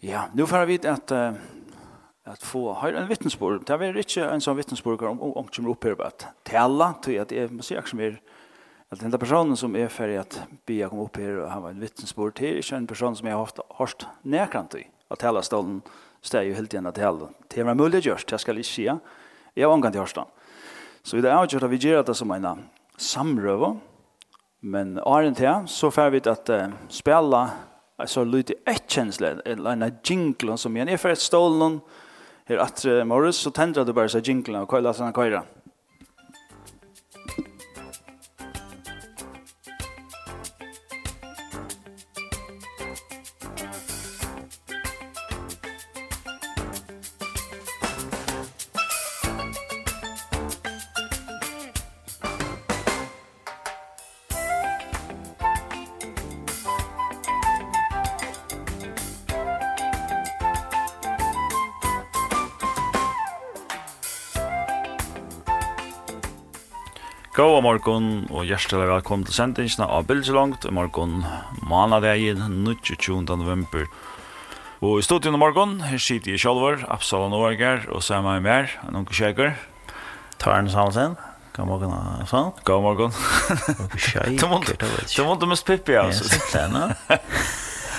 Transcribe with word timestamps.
Ja, 0.00 0.24
nu 0.32 0.46
får 0.46 0.66
vi 0.66 0.86
att 0.86 1.12
uh, 1.12 1.32
att 2.24 2.42
få 2.42 2.72
har 2.72 2.92
en 2.92 3.08
vittnesbörd. 3.08 3.66
Det 3.66 3.72
är 3.72 3.96
inte 3.96 4.24
en 4.24 4.40
sån 4.40 4.56
vittnesbörd 4.56 5.02
om 5.02 5.22
om 5.22 5.48
som 5.52 5.66
upplever 5.66 6.04
att 6.04 6.26
tälla 6.42 6.92
till 6.92 7.20
att 7.20 7.28
det 7.28 7.50
måste 7.50 7.74
jag 7.74 7.88
som 7.88 8.00
är 8.00 8.20
att 8.88 9.00
den 9.00 9.10
där 9.10 9.18
personen 9.18 9.56
som 9.56 9.76
är 9.76 9.88
för 9.88 10.18
att 10.18 10.42
be 10.66 10.88
kom 10.88 10.98
upp 10.98 11.16
här 11.16 11.36
och 11.36 11.50
han 11.50 11.62
var 11.62 11.70
en 11.70 11.80
vittnesbörd 11.80 12.34
till 12.34 12.58
är 12.58 12.72
en 12.72 12.86
person 12.86 13.16
som 13.16 13.28
jag 13.28 13.34
har 13.34 13.40
haft 13.40 13.58
harst 13.74 14.06
närkant 14.22 14.74
i 14.74 14.88
att 15.08 15.18
tälla 15.18 15.42
stolen 15.42 15.82
står 16.20 16.42
ju 16.42 16.54
helt 16.54 16.74
igen 16.74 16.92
till 16.92 17.04
alla. 17.04 17.28
Det 17.48 17.62
var 17.62 17.74
möjligt 17.74 18.04
just 18.04 18.30
jag 18.30 18.40
ska 18.40 18.52
inte 18.52 18.64
säga. 18.68 18.98
Jag 19.54 19.68
var 19.68 19.86
inte 19.86 19.98
hörsta. 19.98 20.26
Så 21.02 21.16
det 21.16 21.30
är 21.30 21.46
ju 21.52 21.64
att 21.64 21.70
vi 21.70 21.76
gör 21.76 22.02
det 22.02 22.14
som 22.14 22.30
en 22.30 22.58
samröva. 22.96 23.76
Men 24.60 24.98
är 24.98 25.22
inte 25.22 25.64
så 25.66 25.90
får 25.90 26.10
vi 26.10 26.28
att 26.28 26.50
uh, 26.50 26.68
spela 26.88 27.50
så 28.06 28.24
lite 28.24 28.54
ett 28.66 28.90
känsla 28.90 29.28
en 29.44 29.92
jingle 30.04 30.56
som 30.56 30.76
igen 30.76 30.88
är 30.88 30.96
för 30.96 31.08
ett 31.08 31.18
stål 31.18 31.58
någon 31.58 31.80
här 32.44 32.56
att 32.56 32.84
Morris 33.06 33.36
så 33.36 33.50
tänder 33.50 33.84
det 33.84 33.92
bara 33.92 34.08
så 34.08 34.18
jinglarna 34.18 34.62
och 34.62 34.68
kollar 34.68 34.92
såna 34.92 35.12
kajra. 35.12 35.42
God 67.38 67.60
morgon 67.62 68.06
og 68.34 68.48
hjertelig 68.48 68.88
velkommen 68.88 69.22
til 69.22 69.36
sendingsene 69.36 69.86
av 69.86 70.08
Bildselongt 70.08 70.64
i 70.66 70.72
morgon 70.74 71.20
manadegin 71.70 72.40
22. 72.82 73.20
november. 73.38 73.84
Og 74.82 74.98
i 74.98 75.04
studion 75.06 75.36
i 75.36 75.38
morgen, 75.38 75.76
her 75.86 76.02
sitter 76.02 76.34
jeg 76.34 76.42
selv, 76.42 76.82
Absalon 76.90 77.36
Årger 77.38 77.86
og 77.94 78.02
så 78.02 78.16
er 78.16 78.40
i 78.40 78.42
med, 78.42 78.74
en 78.88 78.98
unge 78.98 79.14
kjeker. 79.14 79.52
Tarn 80.42 80.66
Samsen, 80.66 81.14
god 81.54 81.70
morgen, 81.70 81.94
Absalon. 82.24 82.50
God 82.64 82.82
morgon. 82.82 83.14
Du 84.34 84.48
måtte, 84.50 84.74
du 85.14 85.22
måtte 85.22 85.46
mest 85.46 85.66
pippi 85.66 85.94
altså. 85.94 86.26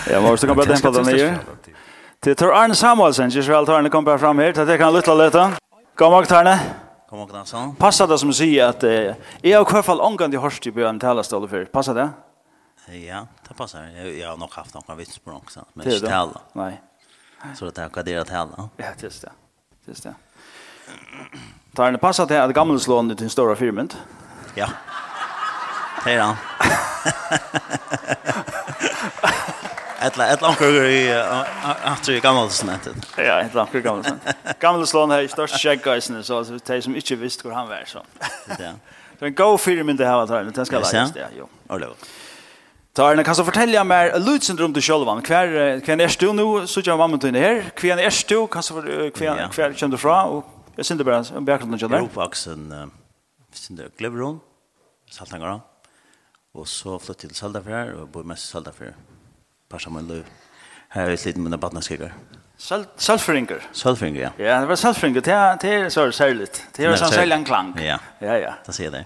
Ja, 0.09 0.19
må 0.19 0.35
du 0.35 0.47
kan 0.51 0.59
bare 0.59 0.67
dempa 0.75 0.91
den 0.99 1.09
nye. 1.13 1.31
Til 2.19 2.35
Tor 2.35 2.51
Arne 2.59 2.75
Samuelsen, 2.75 3.31
ikke 3.31 3.47
så 3.47 3.55
vel 3.55 3.71
Tarne 3.71 3.89
kom 3.89 4.03
bare 4.03 4.19
fram 4.19 4.43
her, 4.43 4.51
til 4.51 4.67
at 4.67 4.75
jeg 4.75 4.83
kan 4.83 4.91
lytte 4.91 5.15
litt. 5.15 5.41
God 5.95 6.11
morgen, 6.17 6.27
Tarne. 6.27 6.59
God. 6.59 6.88
Kom 7.09 7.19
och 7.19 7.29
dansa. 7.29 7.75
Passar 7.77 8.07
det 8.07 8.17
som 8.17 8.33
säger 8.33 8.65
att 8.65 8.83
eh, 8.83 8.91
jag 9.41 9.63
har 9.63 9.71
i 9.71 9.73
hvert 9.73 9.85
fall 9.85 10.01
angående 10.01 10.37
hörst 10.37 10.67
i 10.67 10.71
början 10.71 10.99
tala 10.99 11.23
stål 11.23 11.49
för. 11.49 11.65
Passar 11.65 11.93
det? 11.95 12.09
Ja, 12.95 13.27
det 13.47 13.53
passar. 13.53 13.83
Jag, 13.83 14.29
har 14.29 14.37
nog 14.37 14.51
haft 14.51 14.73
några 14.73 14.95
vits 14.95 15.19
på 15.19 15.31
också, 15.31 15.65
men 15.73 15.91
inte 15.91 16.07
tala. 16.07 16.41
Nej. 16.53 16.81
Så 17.55 17.65
det 17.65 17.81
här 17.81 17.89
kaderat 17.89 18.27
tala. 18.27 18.69
Ja, 18.77 18.85
just 18.99 19.21
det. 19.21 19.31
Just 19.85 20.03
det. 20.03 20.15
Tar 21.75 21.91
det 21.91 21.97
passar 21.97 22.25
det 22.25 22.43
att 22.43 22.53
gamla 22.53 22.79
slån 22.79 23.15
till 23.15 23.29
stora 23.29 23.55
firmen? 23.55 23.89
Ja. 24.55 24.67
Hej 26.05 26.17
då. 26.17 26.35
eller 30.19 30.33
ett 30.33 30.41
långt 30.41 30.61
i 30.61 31.13
att 31.83 32.03
du 32.03 32.19
gammal 32.19 32.49
sånt. 32.49 32.89
Ja, 33.17 33.41
ett 33.41 33.53
långt 33.53 33.71
gammal 33.71 34.03
sånt. 34.03 34.21
Gammal 34.59 34.87
slån 34.87 35.11
här 35.11 35.21
i 35.21 35.27
störst 35.27 35.61
skägggeisen 35.63 36.23
så 36.23 36.45
så 36.45 36.59
det 36.65 36.81
som 36.81 36.95
inte 36.95 37.15
visste 37.15 37.47
hur 37.47 37.55
han 37.55 37.67
var 37.67 37.83
så. 37.85 38.01
Ja. 38.47 38.55
Det 39.19 39.25
en 39.25 39.35
go 39.35 39.57
film 39.57 39.89
inte 39.89 40.05
här 40.05 40.23
att 40.23 40.29
han 40.29 40.51
den 40.51 40.65
ska 40.65 40.75
läggas 40.75 41.11
där. 41.13 41.27
Jo. 41.37 41.49
Allo. 41.67 41.93
Tarna 42.93 43.23
kan 43.23 43.35
så 43.35 43.45
fortälja 43.45 43.83
mer 43.83 44.19
Lutz 44.19 44.47
syndrom 44.47 44.73
till 44.73 44.83
Sjölvan. 44.83 45.21
Kvar 45.21 45.79
kan 45.79 45.99
är 45.99 46.19
du 46.19 46.33
nu 46.33 46.67
så 46.67 46.81
jag 46.83 46.97
var 46.97 47.07
med 47.07 47.21
till 47.21 47.35
här. 47.35 47.61
Kvar 47.75 47.97
är 47.97 48.29
du 48.29 48.47
kan 48.47 48.63
så 48.63 48.73
kvar 49.15 49.49
kvar 49.51 49.73
kände 49.73 49.97
fra 49.97 50.23
och 50.23 50.45
jag 50.75 50.85
synte 50.85 51.03
bara 51.03 51.17
en 51.37 51.45
bakgrund 51.45 51.79
till 51.79 51.89
där. 51.89 52.01
Uppvuxen 52.01 52.91
synte 53.53 53.83
Glevron. 53.97 54.39
Saltangara. 55.11 55.61
Och 56.53 56.67
så 56.67 56.99
flyttade 56.99 57.19
till 57.19 57.35
Saldafjär 57.35 57.93
och 57.93 58.07
bor 58.07 58.23
mest 58.23 58.43
i 58.43 58.47
Saldafjär. 58.47 58.95
Par 59.69 59.77
passa 59.77 59.89
man 59.89 60.07
löv. 60.07 60.25
Här 60.87 61.09
är 61.09 61.25
lite 61.25 61.39
mina 61.39 61.57
badnaskikker. 61.57 62.13
Sölfringar. 62.97 63.67
Sölfringar, 63.71 64.21
ja. 64.21 64.45
Ja, 64.45 64.59
det 64.59 64.65
var 64.65 64.75
sölfringar. 64.75 65.21
Det 65.21 65.31
er 65.31 65.57
det 65.61 65.73
är 65.73 65.89
så 65.89 66.11
särligt. 66.11 66.67
Det 66.75 66.85
är 66.85 66.95
sån 66.95 67.07
særlig 67.07 67.35
en 67.35 67.45
klang. 67.45 67.79
Ja, 67.79 67.99
ja. 68.19 68.37
ja. 68.37 68.53
Da 68.65 68.71
sier 68.71 68.91
jeg 68.91 69.05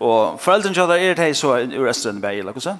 Og 0.00 0.40
foreldren 0.40 0.74
jag 0.74 0.88
där 0.88 0.98
är 1.10 1.14
det 1.14 1.34
så 1.34 1.58
ur 1.58 1.88
Östernberg 1.88 2.38
eller 2.40 2.60
så? 2.60 2.76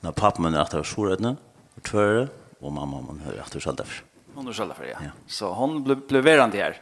När 0.00 0.12
pappa 0.12 0.42
er 0.42 0.62
etter 0.62 0.82
skolrödna 0.82 1.36
og 1.76 1.82
tvöre 1.82 2.28
og 2.60 2.72
mamma 2.72 3.00
min 3.00 3.22
er 3.26 3.42
etter 3.42 3.60
själv. 3.60 4.04
Hon 4.34 4.48
är 4.48 4.52
själv 4.52 4.72
ja. 4.80 4.98
ja. 5.02 5.10
Så 5.26 5.52
hon 5.52 5.84
ble, 5.84 5.96
ble 5.96 6.22
verande 6.22 6.56
her. 6.56 6.80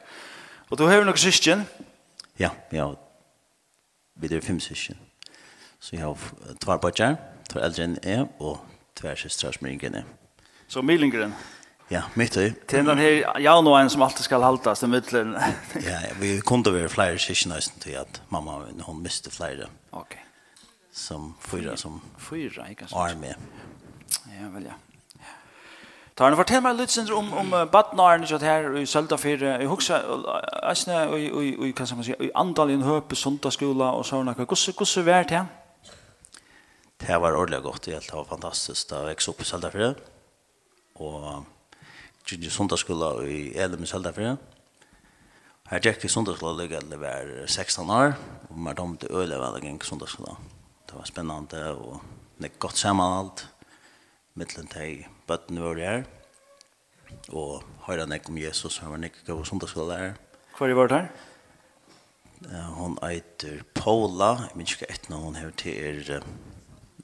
Og 0.68 0.78
du 0.78 0.84
har 0.84 0.98
vi 0.98 1.04
några 1.04 1.16
syskon. 1.16 1.64
Ja, 2.36 2.50
ja. 2.70 2.94
Vi 4.16 4.36
er 4.36 4.40
fem 4.40 4.60
syskjen. 4.60 4.98
Så 5.80 5.96
jeg 5.96 6.04
har 6.04 6.16
två 6.60 6.78
pojkar 6.78 7.16
to 7.52 7.60
eldre 7.62 7.84
enn 7.84 7.98
jeg, 8.02 8.26
og 8.40 8.58
tversystra 8.96 9.52
som 9.52 9.68
yngre 9.68 10.04
Så 10.68 10.82
Milingren? 10.82 11.34
Ja, 11.90 12.02
mitt 12.14 12.36
i. 12.36 12.50
Til 12.68 12.86
den 12.86 12.98
her 12.98 13.38
januaren 13.38 13.90
som 13.90 14.02
alltid 14.02 14.24
skal 14.26 14.42
haltas 14.42 14.78
til 14.82 14.88
middelen. 14.88 15.36
ja, 15.90 16.00
vi 16.20 16.40
kunde 16.40 16.72
være 16.74 16.88
flere 16.88 17.18
kyrkjenøysen 17.18 17.80
til 17.80 18.00
at 18.00 18.22
mamma 18.30 18.58
hun 18.86 19.02
miste 19.02 19.30
flere. 19.30 19.68
Ok. 19.92 20.16
Som 20.92 21.34
fyra 21.40 21.76
som 21.76 22.00
fyra, 22.18 22.66
ikke 22.70 22.88
sant? 22.88 22.98
armé. 22.98 23.36
Ja, 24.40 24.48
vel 24.50 24.64
ja. 24.64 24.74
Ta 26.16 26.24
han 26.24 26.36
fortell 26.36 26.62
meg 26.64 26.78
litt 26.78 26.90
sindre 26.90 27.14
om, 27.14 27.28
om 27.36 27.50
badnaren 27.70 28.22
ikke 28.24 28.38
her 28.40 28.70
i 28.80 28.86
Søldafire. 28.86 29.58
Jeg 29.60 29.68
husker, 29.68 30.02
jeg 30.68 30.76
snar, 30.76 31.12
og 31.12 31.20
hva 31.76 31.86
skal 31.86 31.98
man 31.98 32.06
si, 32.08 32.14
i 32.20 32.30
andal 32.34 32.72
i 32.72 32.78
en 32.78 32.86
høpe, 32.88 33.14
sundagsskola 33.14 33.92
og 33.92 34.06
sånne. 34.08 34.32
Hvordan 34.32 35.06
var 35.06 35.28
det 35.28 35.36
her? 35.36 35.46
det 37.00 37.20
var 37.20 37.36
ordentlig 37.36 37.62
godt, 37.62 37.84
det 37.84 38.12
var 38.12 38.24
fantastisk, 38.24 38.88
det 38.90 39.02
vekst 39.10 39.28
opp 39.28 39.40
i 39.40 39.46
Saldafire, 39.48 39.94
og 40.96 41.44
Gigi 42.26 42.50
Sundagsskola 42.50 43.10
i 43.28 43.52
Elum 43.54 43.84
i 43.84 43.90
Saldafire. 43.90 44.36
Her 45.70 45.82
gikk 45.82 46.02
vi 46.02 46.08
Sundagsskola 46.08 46.56
ligge 46.60 46.80
det 46.88 46.98
var 46.98 47.28
16 47.46 47.90
år, 47.90 48.16
og 48.48 48.56
vi 48.56 48.74
dom 48.78 48.96
til 48.96 49.12
øle 49.12 49.38
veldig 49.42 49.62
gikk 49.66 49.84
i 49.84 49.90
Sundagsskola. 49.90 50.36
Det 50.86 50.96
var 50.96 51.06
spennende, 51.10 51.62
og 51.74 52.00
det 52.38 52.50
gikk 52.50 52.58
godt 52.64 52.80
sammen 52.80 53.18
alt, 53.20 53.46
mittelen 54.34 54.68
til 54.72 55.04
bøttene 55.28 55.62
våre 55.62 55.86
her, 55.86 56.04
og 57.30 57.62
høyre 57.86 58.08
nek 58.08 58.28
om 58.30 58.40
Jesus, 58.40 58.80
han 58.82 58.94
var 58.94 59.04
nek 59.04 59.20
gav 59.26 59.44
Sundagsskola 59.44 59.86
der. 59.92 60.20
Hva 60.56 60.64
er 60.64 60.72
det 60.72 60.80
vært 60.80 60.96
her? 60.96 61.08
Hon 62.76 62.98
eiter 63.04 63.62
Paula, 63.76 64.48
jeg 64.48 64.58
minns 64.58 64.74
ikke 64.76 64.90
etter 64.92 65.12
når 65.12 65.24
hon 65.28 65.38
hever 65.40 65.56
til 65.60 65.74
er 65.76 66.26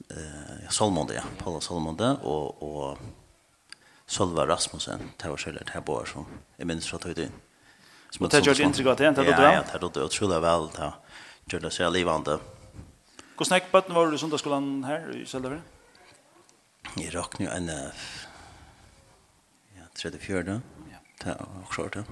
eh 0.09 0.69
Salmonde, 0.69 1.13
ja, 1.13 1.21
Paula 1.37 1.61
Salmonde 1.61 2.11
och 2.11 2.63
och 2.63 2.97
Solva 4.05 4.47
Rasmussen, 4.47 4.99
det 5.17 5.29
var 5.29 5.37
själva 5.37 5.61
det 5.65 5.71
här 5.71 5.81
bor 5.81 6.05
som 6.05 6.25
är 6.57 6.65
minst 6.65 6.87
från 6.87 6.99
tiden. 6.99 7.31
Som 8.09 8.29
det 8.29 8.45
gjorde 8.45 8.63
intryck 8.63 8.87
att 8.87 8.97
det 8.97 9.13
då. 9.13 9.21
Ja, 9.21 9.63
det 9.73 9.79
då 9.79 10.07
tror 10.07 10.33
jag 10.33 10.41
väl 10.41 10.67
det 10.75 10.93
gjorde 11.53 11.71
sig 11.71 11.91
livande. 11.91 12.39
Hur 13.37 13.45
snack 13.45 13.71
på 13.71 13.81
var 13.87 14.11
du 14.11 14.17
söndagsskolan 14.17 14.83
här 14.83 15.17
i 15.17 15.25
Södervär? 15.25 15.61
I 16.95 17.09
rock 17.09 17.39
nu 17.39 17.47
en 17.47 17.67
ja, 17.67 17.89
34. 19.93 20.61
Ja, 20.91 20.97
det 21.23 21.29
var 21.29 21.47
också 21.63 21.83
det. 21.83 21.99
Ja. 21.99 22.03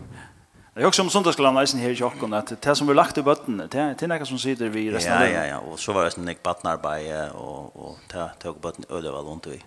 Jag 0.73 0.87
också 0.87 1.01
om 1.01 1.09
söndagsskolan 1.09 1.53
nästan 1.53 1.79
här 1.79 1.89
i 1.89 1.93
Jokkon 1.93 2.33
att 2.33 2.61
det 2.61 2.75
som 2.75 2.87
vi 2.87 2.93
lagt 2.93 3.17
i 3.17 3.21
botten 3.21 3.57
det 3.57 3.95
det 3.99 4.01
är 4.01 4.25
som 4.25 4.39
sitter 4.39 4.69
vi 4.69 4.91
resten 4.91 5.13
av 5.13 5.21
Ja 5.21 5.29
ja 5.29 5.45
ja 5.45 5.57
och 5.57 5.79
så 5.79 5.93
var 5.93 6.05
det 6.05 6.11
som 6.11 6.25
Nick 6.25 6.43
Partner 6.43 6.77
by 6.77 7.29
och 7.37 7.75
och 7.75 7.97
ta 8.07 8.29
tog 8.39 8.59
botten 8.59 8.85
öle 8.89 9.11
var 9.11 9.21
runt 9.21 9.47
vi. 9.47 9.63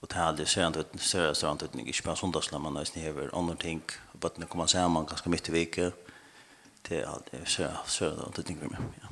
Och 0.00 0.08
det 0.08 0.14
hade 0.14 0.46
sent 0.46 0.76
ut 0.76 0.86
så 0.98 1.34
så 1.34 1.50
inte 1.50 1.64
inte 1.64 2.02
på 2.02 2.16
söndagsskolan 2.16 2.62
men 2.62 2.72
nästan 2.74 3.02
här 3.02 3.10
över 3.10 3.38
andra 3.38 3.56
ting 3.56 3.80
botten 4.12 4.46
kommer 4.46 4.66
så 4.66 4.88
man 4.88 5.06
ganska 5.06 5.30
mycket 5.30 5.48
i. 5.54 5.92
Det 6.88 7.00
är 7.00 7.08
det 7.30 7.48
så 7.48 7.64
så 7.86 8.04
det 8.36 8.42
ting 8.42 8.58
vi 8.60 8.68
med. 8.68 8.78
Ja. 9.00 9.08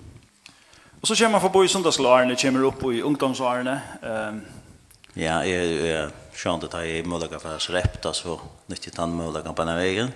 Och 1.00 1.08
så 1.08 1.16
kommer 1.16 1.30
man 1.30 1.40
förbi 1.40 1.68
söndagsskolan 1.68 2.36
kommer 2.36 2.64
upp 2.64 2.82
i 2.84 3.02
ungdomsåren 3.02 3.66
ehm 4.02 4.40
Ja, 5.14 5.44
jag 5.44 5.66
jag 5.86 6.10
sjönt 6.34 6.64
att 6.64 6.72
jag 6.72 6.86
är 6.86 7.04
möjliga 7.04 7.38
för 7.38 7.54
att 7.56 7.70
repta 7.70 8.12
så 8.12 8.40
nyttigt 8.66 8.96
han 8.96 9.16
möjliga 9.16 9.52
på 9.52 9.64
den 9.64 9.76
vägen. 9.76 10.10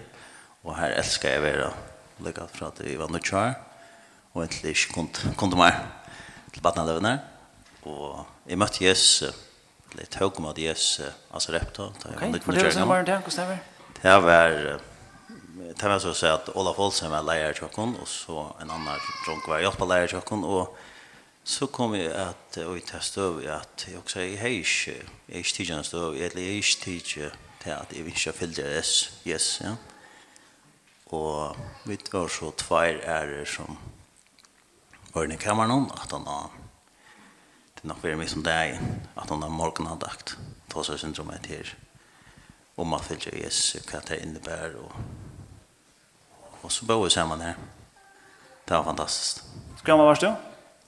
Og 0.66 0.74
her 0.80 0.96
elsker 0.98 1.30
jeg 1.30 1.40
å 1.40 1.46
være 1.46 1.70
lykke 2.26 2.48
fra 2.50 2.72
at 2.72 2.82
vi 2.82 2.96
var 2.98 3.12
nødt 3.14 3.28
kjær. 3.28 3.54
Og 4.34 4.42
egentlig 4.42 4.74
ikke 4.74 4.96
kunne, 4.96 5.34
kunne 5.38 5.60
mer 5.60 5.78
til 6.52 6.64
badneløvene. 6.64 7.14
Og 7.86 8.26
jeg 8.50 8.58
møtte 8.58 8.84
Jesus, 8.84 9.22
eller 9.92 10.02
jeg 10.02 10.12
tog 10.18 10.42
med 10.42 10.58
Jesus, 10.58 11.06
altså 11.30 11.54
Repta. 11.54 11.88
Ok, 11.92 12.42
for 12.42 12.56
det 12.58 12.66
var 12.66 12.74
sånn 12.74 12.90
var 12.90 13.06
det, 13.06 13.20
hvordan 13.22 13.38
det 13.38 13.48
var? 13.52 13.64
Det 14.02 14.16
var, 14.26 14.58
det 15.70 15.90
var 15.92 16.02
så 16.02 16.12
å 16.12 16.18
si 16.18 16.28
at 16.28 16.50
Olaf 16.58 16.82
Olsen 16.82 17.14
var 17.14 17.24
leier 17.24 17.54
i 17.54 17.56
kjøkken, 17.56 17.94
og 18.02 18.10
så 18.10 18.50
en 18.60 18.74
annen 18.74 19.08
dronk 19.24 19.46
var 19.48 19.62
hjelp 19.62 19.86
av 19.86 19.92
leier 19.92 20.10
i 20.10 20.12
kjøkken, 20.16 20.44
og 20.44 20.74
så 21.46 21.68
kom 21.70 21.94
jeg 21.94 22.10
at, 22.10 22.58
og 22.66 22.74
jeg 22.74 22.88
testet 22.90 23.22
over 23.22 23.46
at 23.54 23.86
jeg 23.86 24.00
også, 24.00 24.24
jeg 24.24 24.40
har 24.40 24.50
ikke, 24.50 24.96
jeg 24.98 25.36
har 25.36 25.44
ikke 25.44 25.56
tidligere 25.60 25.86
støv, 25.86 26.16
jeg 26.18 26.32
har 26.34 26.40
ikke 26.42 26.80
tidligere 26.82 27.30
til 27.62 27.76
at 27.76 27.94
jeg 27.94 28.06
vil 28.06 28.18
ikke 28.18 28.34
fylle 28.34 28.56
det, 28.58 28.72
yes, 28.80 28.96
yes, 29.30 29.46
ja. 29.62 29.76
Og 31.14 31.56
vi 31.86 31.98
var 32.12 32.28
så 32.28 32.50
tvær 32.58 32.98
ærer 33.04 33.44
som 33.46 33.78
var 35.14 35.32
i 35.32 35.36
kameran 35.36 35.90
at 35.94 36.12
han 36.12 36.26
har 36.26 36.50
det 37.76 37.84
er 37.84 37.88
nok 37.88 38.02
veldig 38.02 38.18
mye 38.18 38.28
som 38.32 38.42
det 38.44 38.52
er 38.52 38.80
at 39.16 39.30
han 39.30 39.42
har 39.42 39.52
morgenandakt 39.52 40.36
ta 40.72 40.82
seg 40.84 40.98
syndromet 41.00 41.46
her 41.46 41.70
om 42.76 42.92
at 42.96 43.04
fylgje 43.06 43.32
Jesus 43.38 43.86
hva 43.88 44.00
det 44.08 44.18
innebærer 44.24 44.76
og, 44.80 44.96
og 46.62 46.72
så 46.72 46.88
bor 46.88 47.04
vi 47.04 47.12
sammen 47.14 47.44
her 47.44 47.54
det 48.66 48.74
var 48.74 48.84
fantastisk 48.84 49.44
Hvor 49.76 49.84
gammel 49.84 50.06
var 50.06 50.20
du? 50.20 50.30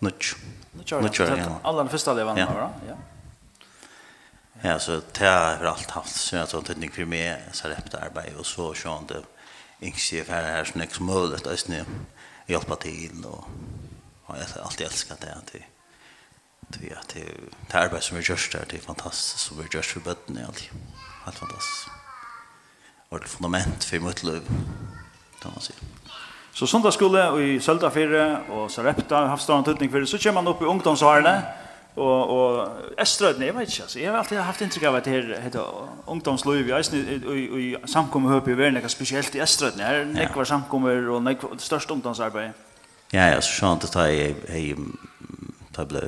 Nutsj 0.00 0.35
Nutsj 0.75 1.23
var 1.23 1.37
det 1.37 1.47
Alla 1.65 1.85
den 1.85 1.93
første 1.93 2.15
levende 2.15 2.43
ja. 2.43 2.50
var 2.53 2.67
det? 2.67 2.91
Ja 2.91 2.99
Ja, 4.62 4.79
så 4.79 5.00
det 5.15 5.26
har 5.26 5.62
alt 5.62 5.91
haft 5.91 6.17
så 6.17 6.37
jeg 6.37 6.49
tror 6.50 6.65
tydning 6.67 6.91
for 6.91 7.06
meg 7.06 7.44
så 7.55 7.69
har 7.69 7.76
jeg 7.76 8.00
arbeid 8.00 8.35
og 8.35 8.47
så 8.47 8.73
sånn 8.75 9.06
det 9.06 9.23
yngste 9.81 10.25
för 10.25 10.33
här 10.33 10.65
så 10.65 10.79
mycket 10.79 10.95
som 10.95 11.07
möjligt 11.07 11.47
att 11.47 11.69
nu 11.69 11.85
hjälpa 12.47 12.77
till 12.77 13.25
och, 13.25 13.45
och 14.25 14.37
jag 14.37 14.45
har 14.55 14.63
alltid 14.63 14.87
älskat 14.87 15.21
det 15.21 15.35
att 15.35 15.53
det 15.53 15.63
att 16.97 17.09
det 17.15 17.25
det 17.71 17.79
arbete 17.79 18.05
som 18.05 18.17
vi 18.17 18.23
gör 18.23 18.53
där 18.53 18.65
det 18.71 18.77
är 18.77 18.81
fantastiskt 18.81 19.39
så 19.39 19.55
vi 19.55 19.69
gör 19.75 19.83
för 19.83 20.01
bötten 20.01 20.37
är 20.37 20.45
alltid 20.45 20.69
helt 21.25 21.39
fantastiskt. 21.39 21.89
Och 23.09 23.21
det 23.21 23.27
fundament 23.29 23.85
för 23.85 24.01
mitt 24.01 24.23
liv 24.23 24.43
kan 25.43 25.51
man 25.55 25.61
säga 25.61 25.79
Så 26.53 26.67
sundagsskola 26.67 27.41
i 27.41 27.61
Søltafire 27.61 28.41
og 28.51 28.71
Sarepta 28.71 29.15
har 29.17 29.27
haft 29.27 29.43
stor 29.43 29.71
utning 29.71 29.91
for 29.91 30.01
det, 30.01 30.09
så 30.09 30.19
kommer 30.19 30.43
man 30.43 30.49
opp 30.49 30.63
i 30.63 30.65
ungdomsårene, 30.65 31.43
og 31.99 32.31
og 32.31 32.69
Öströdne 32.99 33.47
jag 33.47 33.55
vet 33.55 33.69
inte 33.69 33.83
altså 33.83 33.99
jag 34.00 34.11
har 34.11 34.19
alltid 34.19 34.39
haft 34.39 34.61
intryck 34.61 34.85
av 34.85 34.95
att 34.95 35.05
det 35.05 35.11
här 35.11 35.41
heter 35.43 35.65
ungdomsliv 36.06 36.69
i 36.69 36.73
i 36.73 37.73
i 37.73 37.77
samkommer 37.87 38.37
uppe 38.37 38.50
i 38.50 38.55
världen 38.55 38.81
kan 38.81 38.91
spesielt 38.91 39.35
i 39.35 39.41
Öströdne 39.41 39.83
här 39.83 40.27
kvar 40.27 40.37
var 40.37 40.45
samkommer 40.45 41.09
och 41.09 41.23
näck 41.23 41.39
størst 41.59 41.91
ungdomsarbeid. 41.91 42.53
Ja 43.11 43.27
ja 43.29 43.41
så 43.41 43.53
sant 43.61 43.85
att 43.85 43.95
jag 43.95 44.35
ta 45.73 45.83
tablo 45.83 46.00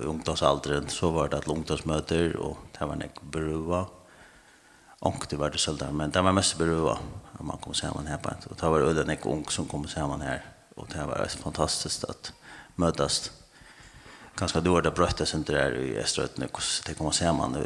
ungdomsalderen 0.00 0.88
så 0.88 1.10
var 1.10 1.28
det 1.28 1.36
att 1.36 1.48
ungdomsmöter 1.48 2.36
och 2.36 2.58
det 2.78 2.86
var 2.86 2.96
nek 2.96 3.20
brua. 3.20 3.86
Och 4.98 5.26
det 5.30 5.36
var 5.36 5.50
det 5.50 5.58
sällan 5.58 5.96
men 5.96 6.10
det 6.10 6.22
var 6.22 6.32
mest 6.32 6.58
brua 6.58 6.98
om 7.38 7.46
man 7.46 7.58
kom 7.58 7.74
samman 7.74 8.06
här 8.06 8.18
på 8.18 8.30
och 8.50 8.56
det 8.60 8.68
var 8.68 8.80
öden 8.80 9.06
nek 9.06 9.26
ung 9.26 9.44
som 9.48 9.66
kom 9.66 9.88
samman 9.88 10.20
här 10.20 10.42
och 10.76 10.86
det 10.92 11.06
var 11.06 11.26
fantastiskt 11.42 12.04
att 12.04 12.32
mötas 12.74 13.41
ganska 14.36 14.60
dårda 14.60 14.90
brötta 14.90 15.26
sen 15.26 15.42
där 15.42 15.74
i 15.74 15.98
Österötne 15.98 16.46
kus 16.48 16.82
det 16.86 16.94
kommer 16.94 17.10
se 17.10 17.32
man 17.32 17.56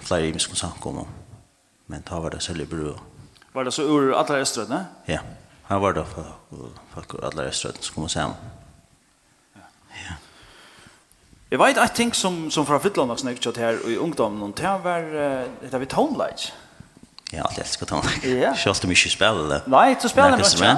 flera 0.00 0.20
imiska 0.20 0.50
miskon 0.50 1.06
men 1.86 2.02
det 2.02 2.14
var 2.14 2.30
det 2.30 2.40
så 2.40 2.52
bra 2.54 2.94
var 3.52 3.64
det 3.64 3.72
så 3.72 3.82
ur 3.82 4.12
alla 4.12 4.38
Österötne 4.38 4.84
ja 5.04 5.18
här 5.64 5.78
var 5.78 5.92
det 5.92 6.04
för 6.04 6.32
för 6.94 7.24
alla 7.24 7.42
Österötne 7.42 7.82
som 7.82 7.94
kommer 7.94 8.08
se 8.08 8.20
man 8.20 8.34
ja 9.92 10.14
Jeg 11.50 11.58
vet 11.58 11.78
en 11.78 11.88
ting 11.94 12.14
som, 12.14 12.50
som 12.50 12.66
fra 12.66 12.78
Fittland 12.78 13.10
har 13.10 13.16
snakket 13.16 13.56
her 13.56 13.76
i 13.86 13.96
ungdommen, 13.96 14.42
og 14.42 14.56
det 14.58 14.72
var, 14.84 15.00
det 15.62 15.72
var 15.72 15.84
tonelage. 15.84 16.52
Ja, 17.32 17.44
alt 17.46 17.58
jeg 17.58 17.64
elsker 17.64 17.86
tonelage. 17.86 18.32
Ja. 18.40 18.50
Kjøst 18.54 18.82
du 18.82 18.88
mye 18.90 19.10
spiller? 19.10 19.62
Nei, 19.70 19.94
du 19.94 20.08
spiller 20.10 20.42
mye. 20.42 20.72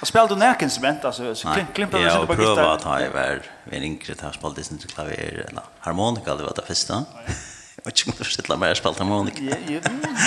Og 0.00 0.06
spelade 0.06 0.34
du 0.34 0.38
näken 0.38 0.64
instrument 0.64 1.04
altså? 1.04 1.34
så 1.34 1.48
klimpte 1.74 1.98
du 1.98 2.10
sig 2.10 2.26
på 2.26 2.32
gitarr. 2.32 2.46
Jag 2.46 2.56
prövade 2.56 2.72
att 2.72 2.82
ha 2.82 3.00
i 3.00 3.08
värld. 3.08 3.42
Vi 3.64 3.76
är 3.76 3.82
inte 3.82 4.14
här 4.22 4.32
spelade 4.32 4.62
inte 4.70 4.86
klavier 4.86 5.46
eller 5.48 5.62
harmonika 5.78 6.34
det 6.34 6.42
var 6.42 6.52
det 6.56 6.66
första. 6.66 7.04
Och 7.84 7.92
jag 8.06 8.06
måste 8.06 8.24
ställa 8.24 8.56
mig 8.56 8.76
spela 8.76 8.94
harmonika. 8.98 9.42
Jeg 9.42 9.50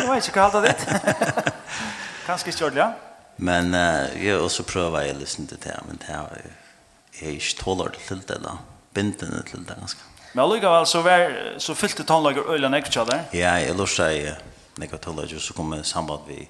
vet 0.10 0.28
ikke 0.28 0.46
inte 0.46 0.54
vad 0.54 0.64
det 0.64 0.70
är. 0.70 1.54
Kanske 2.26 2.52
ja. 2.76 2.94
Men 3.36 3.74
uh, 3.74 4.26
jag 4.28 4.44
och 4.44 4.52
så 4.52 4.64
prövade 4.64 5.08
jag 5.08 5.18
lyssna 5.18 5.46
till 5.46 5.58
det 5.64 5.80
men 5.88 6.00
det 6.08 6.14
har 6.14 6.42
är 7.22 7.32
inte 7.32 7.64
tålar 7.64 7.92
till 8.08 8.22
det 8.28 8.40
då. 8.44 8.58
Binden 8.94 9.44
till 9.52 9.64
det 9.64 9.76
ganska. 9.80 10.00
Men 10.34 10.44
allikevel, 10.44 10.86
så 10.86 11.02
var 11.02 11.54
så 11.58 11.76
fyllt 11.76 12.08
tonlager 12.08 12.54
ölen 12.54 12.74
extra 12.74 13.06
där. 13.06 13.24
Ja, 13.32 13.60
jeg 13.60 13.76
lurer 13.76 14.10
jag. 14.10 14.36
Nekva 14.76 14.98
tålar 14.98 15.26
ju 15.26 15.40
så 15.40 15.54
kommer 15.54 15.84
samband 15.84 16.22
vi 16.28 16.50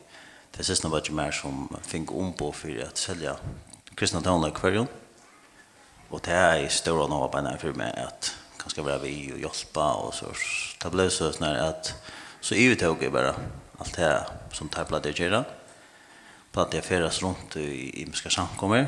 det 0.54 0.66
siste 0.68 0.90
var 0.90 1.02
ikke 1.02 1.16
mer 1.18 1.34
som 1.34 1.66
fikk 1.88 2.12
om 2.14 2.34
på 2.38 2.52
for 2.54 2.82
at 2.84 3.00
selja 3.02 3.34
kristna 3.98 4.22
tøvnene 4.22 4.52
i 4.52 4.58
kvarjon. 4.58 4.90
Og 6.14 6.22
det 6.26 6.36
er 6.38 6.60
i 6.62 6.70
større 6.70 7.08
nå 7.10 7.20
på 7.26 7.42
en 7.42 7.50
for 7.62 7.78
meg 7.78 7.98
at 7.98 8.30
kanskje 8.62 8.86
være 8.86 9.02
vi 9.02 9.16
og 9.34 9.42
hjelpe 9.42 9.88
og 10.04 10.14
så. 10.14 10.30
Det 10.82 10.92
ble 10.94 11.08
så 11.10 11.32
sånn 11.34 11.50
at 11.50 11.94
så 12.44 12.58
i 12.60 12.68
uttog 12.70 13.02
jeg 13.02 13.14
bare 13.16 13.34
alt 13.82 13.98
det 13.98 14.12
som 14.54 14.70
tar 14.70 14.86
platt 14.86 15.10
jeg 15.10 15.24
gjør. 15.24 15.42
Platt 16.54 16.76
jeg 16.78 16.86
ferdes 16.86 17.22
rundt 17.24 17.58
i 17.58 18.04
imenska 18.04 18.30
samkommer 18.30 18.86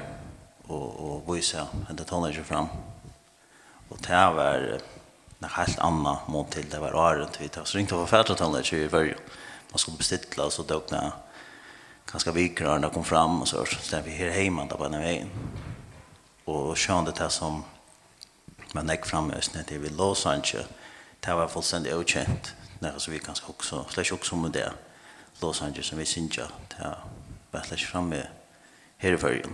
og, 0.70 0.86
og 0.86 1.34
viser 1.34 1.66
hente 1.90 2.06
tøvnene 2.06 2.36
ikke 2.36 2.50
fram. 2.52 2.70
Og 3.90 3.98
det 4.06 4.24
var 4.38 4.70
en 4.70 5.50
helt 5.58 5.82
annan 5.82 6.30
mån 6.30 6.50
till 6.54 6.70
det 6.70 6.82
var 6.82 6.94
året 6.94 7.42
vi 7.42 7.50
tar. 7.50 7.66
Så 7.66 7.80
ringte 7.80 7.96
jeg 7.96 8.06
for 8.06 8.14
færdretøvnene 8.14 8.62
ikke 8.62 8.86
i 8.86 8.90
början. 8.90 9.26
Man 9.72 9.80
skulle 9.80 9.98
bestille, 9.98 10.44
och 10.44 10.54
så 10.54 10.64
døgnet 10.64 11.14
ganska 12.12 12.32
vikrar 12.32 12.80
när 12.80 12.90
kom 12.90 13.04
fram 13.04 13.42
och 13.42 13.48
så 13.48 13.66
så 13.66 13.96
där 13.96 14.04
vi 14.04 14.12
här 14.12 14.30
hemma 14.30 14.66
där 14.66 14.76
på 14.76 14.84
den 14.84 15.02
vägen. 15.02 15.30
Och 16.46 16.78
sjönde 16.78 17.12
det 17.12 17.20
här 17.20 17.30
som 17.30 17.64
man 18.74 18.90
gick 18.90 19.06
fram 19.06 19.32
i 19.32 19.34
östnet 19.34 19.68
till 19.68 19.96
Los 19.96 20.26
Angeles. 20.26 20.68
Det 21.20 21.34
var 21.34 21.48
fullständigt 21.48 21.94
okänt. 21.94 22.56
När 22.80 22.94
så 22.98 23.12
vi 23.12 23.18
ganska 23.18 23.48
också 23.48 23.86
slash 23.90 24.14
också 24.14 24.36
med 24.36 24.52
det. 24.52 24.72
Los 25.42 25.62
Angeles 25.62 25.86
som 25.86 25.98
vi 25.98 26.06
synja. 26.06 26.48
Det 26.68 26.98
var 27.52 27.62
slash 27.62 27.78
framme 27.78 28.28
här 28.98 29.12
i 29.12 29.18
förrjun. 29.18 29.52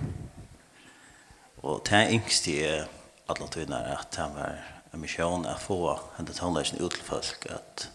Och 1.61 1.81
det 1.83 1.95
här 1.95 2.09
yngste 2.09 2.51
är 2.51 2.87
alla 3.25 3.47
tydligare 3.47 3.93
att 3.93 4.11
det 4.11 4.21
var 4.35 4.65
en 4.91 4.99
mission 4.99 5.45
att 5.45 5.61
få 5.61 5.99
den 6.17 6.25
tonläsen 6.25 6.85
ut 6.85 6.91
till 6.91 7.03
folk 7.03 7.45
att 7.45 7.89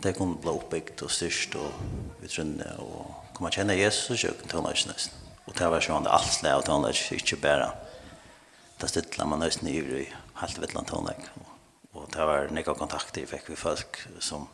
at 0.00 0.06
jeg 0.08 0.16
kunne 0.16 0.40
bli 0.40 0.52
oppbyggt 0.52 1.02
og 1.04 1.12
styrst 1.12 1.54
og 1.60 2.24
utrunne 2.24 2.68
og 2.80 3.32
komme 3.36 3.52
kjenne 3.52 3.76
Jesus 3.76 4.14
og 4.14 4.22
kjøkken 4.22 4.48
tonelage 4.48 4.88
nesten. 4.88 5.16
Og 5.44 5.56
det 5.58 5.68
var 5.68 5.84
sånn 5.84 6.08
alt 6.08 6.32
slag 6.32 6.56
av 6.56 6.64
tonelage, 6.64 7.18
ikke 7.18 7.36
bare 7.42 7.68
det 8.80 8.88
stytla 8.88 9.26
man 9.28 9.42
nesten 9.44 9.68
i 9.68 9.76
ivrig 9.76 10.06
helt 10.40 10.60
vittland 10.62 10.88
tonelage. 10.88 11.28
Og 11.92 12.08
det 12.14 12.28
var 12.30 12.48
nekka 12.54 12.72
kontakt 12.78 13.18
jeg 13.18 13.28
fikk 13.28 13.50
vi 13.52 13.58
folk 13.60 14.00
som 14.24 14.48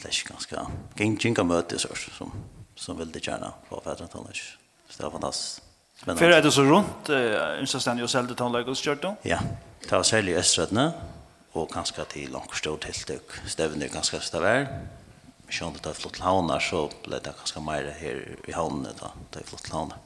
slags 0.00 0.22
ganske 0.24 0.64
ginga 0.96 1.44
møte 1.44 1.76
så, 1.78 1.92
som, 2.16 2.32
som 2.74 2.96
ville 2.96 3.20
gjerne 3.20 3.52
få 3.68 3.82
fædre 3.84 4.08
tonelage. 4.08 4.54
Så 4.88 4.96
det 4.96 5.04
var 5.04 5.16
fantastisk. 5.18 5.68
Før 6.02 6.32
er 6.32 6.40
det 6.42 6.50
så 6.50 6.64
rundt, 6.66 7.12
uh, 7.12 7.60
Instastand 7.60 8.00
jo 8.00 8.08
selv 8.10 8.32
til 8.32 8.40
tonelage 8.40 8.72
hos 8.72 8.80
Kjørto? 8.82 9.12
Ja, 9.28 9.38
det 9.84 9.92
var 9.92 10.02
særlig 10.02 10.32
i 10.32 10.40
Østredene, 10.40 10.88
og 11.54 11.68
kanskje 11.72 12.04
til 12.14 12.32
langt 12.32 12.54
stort 12.56 12.86
tiltøk. 12.86 13.36
Stevner 13.46 13.92
kanskje 13.92 14.22
stavær. 14.24 14.70
Sjøn 15.52 15.74
det 15.76 15.90
er 15.90 15.98
flott 15.98 16.22
havner, 16.24 16.62
så 16.64 16.86
ble 17.04 17.18
det 17.20 17.34
kanskje 17.36 17.60
mer 17.64 17.90
her 17.98 18.22
i 18.48 18.54
havnene 18.56 18.94
da, 18.96 19.12
det 19.34 19.42
er 19.42 19.50
flott 19.50 19.68
havner. 19.72 20.00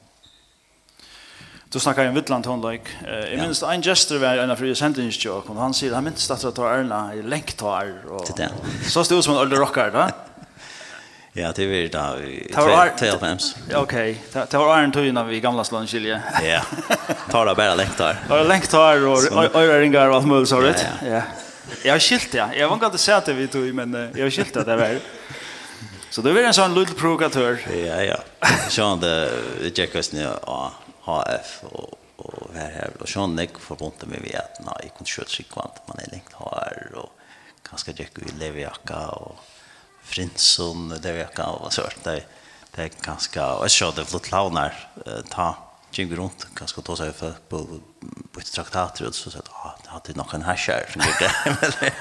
Du 1.71 1.81
snackar 1.81 2.09
om 2.09 2.15
Vittland 2.15 2.45
tonlike. 2.47 2.91
Eh 3.07 3.35
i 3.35 3.37
minns 3.37 3.63
en 3.63 3.83
gestor 3.83 4.19
var 4.23 4.39
en 4.39 4.51
av 4.51 4.57
fria 4.57 4.75
sentence 4.75 5.29
og 5.31 5.49
han 5.59 5.75
sier 5.75 5.95
han 5.95 6.05
minns 6.07 6.31
at 6.31 6.43
det 6.43 6.63
var 6.63 6.79
Erna 6.79 7.15
i 7.15 7.23
länktar 7.23 8.07
och 8.09 8.31
så 8.87 9.05
stod 9.05 9.25
som 9.25 9.35
en 9.35 9.41
ålder 9.41 9.57
rockar 9.57 9.91
da. 9.91 10.11
Ja, 11.37 11.53
det 11.53 11.67
var 11.69 11.89
da 11.93 12.05
i 12.25 12.53
2005. 12.55 13.39
Okej, 13.75 14.21
det 14.33 14.57
var 14.57 14.71
Arne 14.73 14.93
Tøyna 14.93 15.25
vi 15.29 15.41
gamla 15.41 15.65
slånskilje. 15.65 16.21
Ja, 16.43 16.63
tar 17.31 17.47
det 17.47 17.55
bare 17.59 17.75
lengt 17.77 17.99
her. 18.01 18.23
Tar 18.29 18.41
det 18.41 18.49
lengt 18.49 18.73
her, 18.73 19.05
og 19.05 19.57
øyringar 19.57 20.09
og 20.09 20.17
alt 20.17 20.31
mulig 20.31 20.49
så 20.49 20.63
rett. 20.65 20.81
Ja, 21.03 21.19
ja. 21.19 21.21
jeg 21.83 21.93
har 21.93 22.01
skilt 22.01 22.33
det. 22.33 22.47
Jeg 22.57 22.71
var 22.71 22.81
ikke 22.81 22.89
alltid 22.89 23.05
sett 23.05 23.29
det 23.29 23.37
vi 23.37 23.51
tog, 23.53 23.69
men 23.77 23.93
jeg 24.15 24.25
har 24.25 24.33
skilt 24.33 24.57
det 24.57 24.65
det 24.71 24.79
var. 24.81 24.97
Så 26.09 26.25
det 26.25 26.33
var 26.33 26.49
en 26.49 26.57
sånn 26.57 26.73
lille 26.73 26.97
provokatør. 26.97 27.61
Ja, 27.85 28.01
ja. 28.15 28.19
Sånn 28.73 29.05
det 29.05 29.15
tjekkast 29.77 30.17
ni 30.17 30.25
av 30.25 30.81
HF 31.05 31.55
og 31.69 31.95
og 32.17 32.55
her 32.57 32.73
her 32.73 32.95
og 32.97 33.09
sån 33.11 33.35
nek 33.37 33.59
förbundet 33.61 34.09
med 34.09 34.23
vi 34.25 34.33
at 34.39 34.57
nei 34.65 34.89
kunde 34.97 35.11
skjuta 35.11 35.31
sig 35.35 35.45
kvant 35.51 35.83
man 35.89 36.01
er 36.01 36.09
lengt 36.15 36.33
här 36.39 36.97
og 36.97 37.11
kanskje 37.69 37.93
jäkku 37.99 38.23
i 38.25 38.33
levjaka 38.41 39.01
og 39.21 39.37
Frinsson, 40.07 40.89
det 41.03 41.13
er 41.13 41.25
ikke 41.27 41.47
av 41.47 41.67
oss 41.67 41.81
hørt, 41.83 42.03
det 42.05 42.21
er 42.77 42.99
ganske, 43.03 43.41
og 43.41 43.65
jeg 43.67 43.75
ser 43.75 43.95
det 43.97 44.07
flott 44.09 44.31
launar, 44.33 44.77
ta 45.33 45.49
kjeng 45.95 46.13
rundt, 46.19 46.47
ganske 46.57 46.83
ta 46.85 46.97
seg 46.99 47.13
for 47.17 47.37
på 47.51 47.63
på 47.71 47.81
bytte 48.37 48.53
traktater, 48.53 49.09
og 49.09 49.17
så 49.17 49.33
sier 49.33 49.43
jeg, 49.43 49.55
ah, 49.65 49.77
det 49.83 49.93
hadde 49.95 50.17
nok 50.19 50.35
en 50.37 50.47
herskjær, 50.47 50.91
som 50.93 51.05
gjør 51.07 51.77
det. 51.81 51.93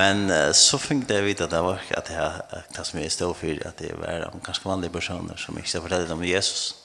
Men 0.00 0.30
så 0.54 0.78
fikk 0.78 1.10
jeg 1.10 1.26
vite 1.26 1.48
at 1.48 1.52
det 1.52 1.60
var 1.66 1.82
at 1.98 2.10
jeg, 2.14 2.62
det 2.76 2.84
som 2.86 3.00
jeg 3.02 3.10
stod 3.10 3.34
for, 3.34 3.62
at 3.66 3.82
det 3.82 3.90
var 3.98 4.28
ganske 4.46 4.68
vanlige 4.68 4.94
personer 4.94 5.40
som 5.40 5.58
ikke 5.58 5.82
fortalte 5.82 6.14
om 6.14 6.24
Jesus, 6.24 6.76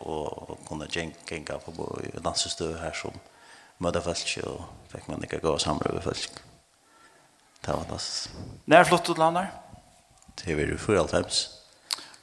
og 0.00 0.56
kunne 0.66 0.88
gjenga 0.90 1.60
på 1.62 1.72
dansestøv 2.24 2.78
her 2.80 2.96
som 2.96 3.14
mødde 3.84 4.02
folk, 4.02 4.34
og 4.48 4.90
fikk 4.92 5.08
man 5.12 5.22
ikke 5.24 5.42
gå 5.44 5.56
samrøve 5.60 6.02
folk. 6.02 6.42
Det 7.66 7.72
var 7.72 7.78
fantastisk. 7.78 8.30
När 8.64 8.84
flott 8.84 9.10
ut 9.10 9.18
landar? 9.18 9.52
Det 10.44 10.54
var 10.54 10.62
ju 10.62 10.78
för 10.78 10.96
allt 10.96 11.12
hems. 11.12 11.48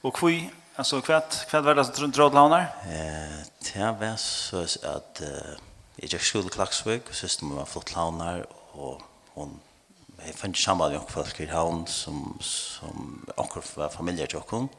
Och 0.00 0.16
kvui, 0.16 0.50
alltså 0.76 1.00
kvätt, 1.00 1.46
kvätt 1.50 1.64
var 1.64 1.74
det 1.74 1.84
som 1.84 2.10
drog 2.10 2.34
landar? 2.34 2.60
Eh, 2.84 3.46
det 3.74 3.96
var 4.00 4.16
så 4.16 4.62
at 4.64 5.20
uh, 5.20 5.56
jeg 5.96 6.08
gikk 6.08 6.22
skole 6.22 6.42
skuld 6.42 6.52
klaxväg 6.52 7.02
och 7.08 7.14
systern 7.14 7.56
var 7.56 7.64
flott 7.64 7.92
landar 7.94 8.46
og 8.72 9.02
hon 9.34 9.60
jeg 10.26 10.34
fann 10.34 10.54
samband 10.54 10.92
med 10.92 11.08
folk 11.08 11.40
i 11.40 11.46
havn 11.46 11.86
som, 11.86 12.38
som 12.40 13.28
akkur 13.36 13.62
var 13.76 13.92
familie 13.92 14.26
til 14.26 14.40
okken. 14.40 14.70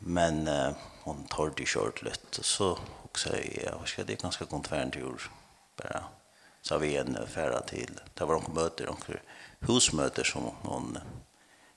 Men 0.00 0.48
uh, 0.48 0.72
hon 1.04 1.26
tar 1.28 1.52
det 1.58 1.68
kjørt 1.68 2.02
litt. 2.02 2.38
Og 2.38 2.44
så 2.44 2.72
også 3.04 3.36
jeg, 3.36 3.68
hva 3.68 3.84
skal 3.86 4.08
det 4.08 4.16
er 4.16 4.24
ganske 4.24 4.48
godt 4.48 4.72
være 4.72 4.88
en 4.88 4.96
tur. 4.96 5.30
Bare 5.76 6.06
så 6.62 6.78
vi 6.78 6.96
en 6.96 7.16
færa 7.26 7.60
til, 7.66 7.90
det 7.90 8.26
var 8.26 8.38
noen 8.38 8.54
møter, 8.54 8.86
noen 8.86 9.18
husmøter 9.66 10.24
som 10.24 10.42
hon 10.42 10.98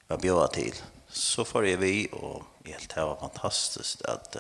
var 0.10 0.18
bjöd 0.18 0.54
til. 0.54 0.82
så 1.08 1.44
får 1.44 1.64
jeg 1.64 1.80
vi 1.80 2.08
og 2.14 2.44
helt 2.66 2.96
det 2.96 3.04
var 3.04 3.18
fantastiskt 3.20 4.02
att 4.06 4.38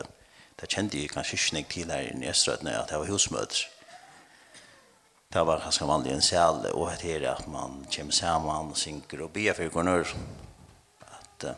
det 0.61 0.67
kjente 0.69 0.97
jeg 0.97 1.09
kanskje 1.09 1.37
ikke 1.37 1.53
nek 1.53 1.69
til 1.69 1.91
her 1.91 1.99
i 1.99 2.29
Öströtna 2.29 2.81
at 2.81 2.89
det 2.89 2.99
var 2.99 3.05
husmøter. 3.05 3.67
det 5.33 5.47
var 5.47 5.59
ganske 5.59 5.85
vanlig 5.85 6.11
en 6.13 6.21
sæl, 6.21 6.73
og 6.73 6.91
det 7.01 7.23
er 7.23 7.31
at 7.31 7.47
man 7.47 7.85
kommer 7.95 8.13
sammen 8.13 8.71
og 8.71 8.77
synker 8.77 9.23
og 9.23 9.31
ber 9.33 9.53
för 9.53 9.69
konor 9.69 10.07
att 11.01 11.39
det 11.39 11.55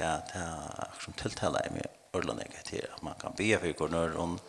er 0.00 0.20
det 0.32 0.40
er 0.40 0.90
som 1.00 1.12
tiltaler 1.12 1.60
tilltalar 1.60 1.70
mig 1.70 1.84
Örland 2.14 2.40
är 2.40 2.94
at 2.94 3.02
man 3.02 3.14
kan 3.20 3.32
be 3.36 3.58
för 3.58 3.72
konor 3.72 4.16
och 4.16 4.40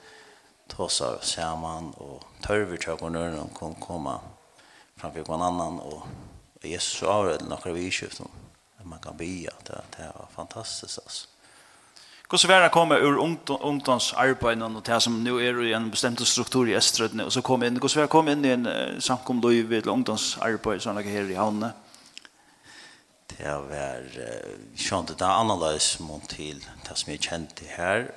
tåsa 0.70 1.22
samman 1.22 1.94
och 1.98 2.24
törver 2.44 2.78
till 2.78 2.98
konor 2.98 3.40
og 3.40 3.60
kan 3.60 3.76
komme 3.76 4.20
framför 4.98 5.24
någon 5.28 5.42
annan 5.42 5.80
og 5.80 6.08
Jesus 6.68 6.98
svarade 7.00 7.46
några 7.46 7.72
vidskift 7.72 8.22
att 8.22 8.86
man 8.86 9.00
kan 9.00 9.18
be 9.18 9.48
att 9.48 9.66
det 9.66 10.04
här 10.04 10.12
var 10.16 10.28
fantastisk, 10.36 11.00
altså. 11.04 11.28
Hvordan 12.32 12.50
var 12.50 12.62
det 12.64 12.72
komme 12.72 12.96
ur 12.96 13.18
ungdomsarbeidene 13.64 14.78
og 14.78 14.86
det 14.88 15.02
som 15.04 15.18
nå 15.20 15.34
er 15.44 15.58
i 15.66 15.74
en 15.76 15.90
bestemt 15.92 16.22
struktur 16.28 16.70
i 16.70 16.78
Estrødene, 16.80 17.26
og 17.26 17.32
så 17.32 17.42
kom 17.44 17.64
inn, 17.64 17.76
hvordan 17.76 18.00
var 18.00 18.08
det 18.08 18.14
komme 18.14 18.32
inn 18.32 18.46
i 18.46 18.54
en 18.54 18.68
uh, 18.68 19.00
samkomløyve 19.04 19.82
eller 19.82 19.92
ungdomsarbeid 19.92 20.80
sånn 20.80 21.02
at 21.02 21.10
her 21.12 21.28
i 21.28 21.36
havnene? 21.36 21.74
Det 23.34 23.52
var, 23.68 24.08
uh, 24.16 24.56
sånn 24.80 25.12
det 25.12 25.20
er 25.20 25.42
annerledes 25.42 25.98
mot 26.00 26.24
til 26.32 26.64
det 26.88 26.96
som 26.96 27.12
jeg 27.12 27.26
kjente 27.28 27.68
her, 27.76 28.08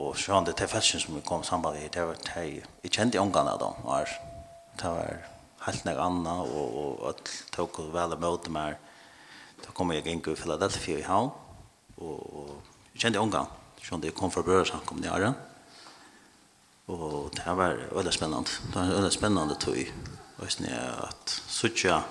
og 0.00 0.16
sånn 0.16 0.48
det 0.48 0.56
er 0.56 0.72
fashion 0.72 1.04
som 1.04 1.20
vi 1.20 1.26
kom 1.28 1.44
sammen 1.44 1.76
samtidig, 1.76 1.92
det 1.92 2.06
var 2.08 2.24
det 2.24 2.46
jeg 2.88 2.94
kjente 2.96 3.20
i 3.20 3.24
ungene 3.26 3.58
da, 3.60 3.74
var, 3.84 4.16
det 4.80 4.94
var 4.96 5.28
helt 5.68 5.86
nek 5.86 6.00
anna, 6.02 6.34
og, 6.42 6.80
og 6.82 7.06
at 7.12 7.32
tok 7.54 7.80
vel 7.94 8.16
og 8.16 8.24
møte 8.24 8.52
meg. 8.52 8.76
Da 9.62 9.74
kom 9.74 9.92
jeg 9.92 10.06
inn 10.06 10.22
i 10.22 10.36
Philadelphia 10.38 10.98
i 10.98 11.06
havn, 11.06 11.32
og, 11.98 12.18
og 12.18 12.52
jeg 12.92 13.06
kjente 13.06 13.22
unga 13.22 13.46
sånn 13.88 14.02
det 14.02 14.14
kom 14.16 14.32
fra 14.32 14.44
brødresankom 14.44 15.00
i 15.04 15.10
Arren. 15.10 15.36
Og 16.88 17.30
det 17.36 17.44
var 17.56 17.76
veldig 17.92 18.14
spennende. 18.14 18.56
Det 18.68 18.76
var 18.76 18.94
veldig 18.96 19.14
spennende 19.14 19.56
tog, 19.60 19.80
og 20.38 20.46
jeg 20.48 20.78
at 21.04 21.34
suttja 21.48 22.02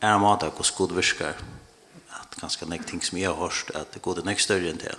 er 0.00 0.14
en 0.14 0.22
måte 0.22 0.48
hvordan 0.48 0.76
god 0.78 0.96
virker, 0.96 1.40
at 2.20 2.40
ganske 2.40 2.66
nek 2.68 2.86
ting 2.88 3.02
som 3.04 3.18
jeg 3.18 3.30
har 3.30 3.38
hørt, 3.38 3.72
at 3.74 3.92
det 3.94 4.02
går 4.02 4.20
det 4.20 4.26
nek 4.28 4.42
større 4.42 4.70
enn 4.70 4.80
det. 4.80 4.94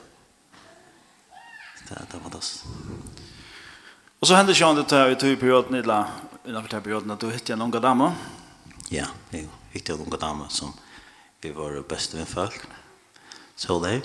Det 1.87 1.97
det 1.97 2.13
var 2.13 2.27
fantastisk. 2.27 2.65
Og 4.21 4.27
så 4.29 4.37
hendte 4.37 4.53
sjøen 4.53 4.77
det 4.77 4.85
til 4.91 5.11
i 5.11 5.17
tog 5.17 5.39
perioden 5.41 5.79
i 5.79 5.81
innanför 6.51 6.69
den 6.69 6.83
perioden 6.83 7.11
at 7.11 7.19
du 7.19 7.31
hittet 7.31 7.49
en 7.49 7.61
unga 7.61 7.79
dame? 7.79 8.11
Ja, 8.89 9.05
jeg 9.31 9.47
hittet 9.71 9.95
en 9.95 10.05
unga 10.05 10.17
dame 10.17 10.49
som 10.49 10.73
vi 11.41 11.51
var 11.51 11.81
beste 11.87 12.17
med 12.17 12.27
folk. 12.27 12.61
Så 13.55 13.79
det. 13.79 14.01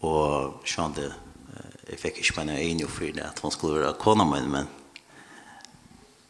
Og 0.00 0.46
Och 0.46 0.66
kände 0.66 1.14
jag 1.90 1.98
fick 1.98 2.18
inte 2.18 2.44
mina 2.44 2.60
egna 2.60 2.86
för 2.88 3.12
det 3.12 3.22
at 3.22 3.38
hun 3.38 3.50
skulle 3.50 3.80
være 3.80 3.92
kona 3.92 4.24
min, 4.24 4.50
men 4.50 4.66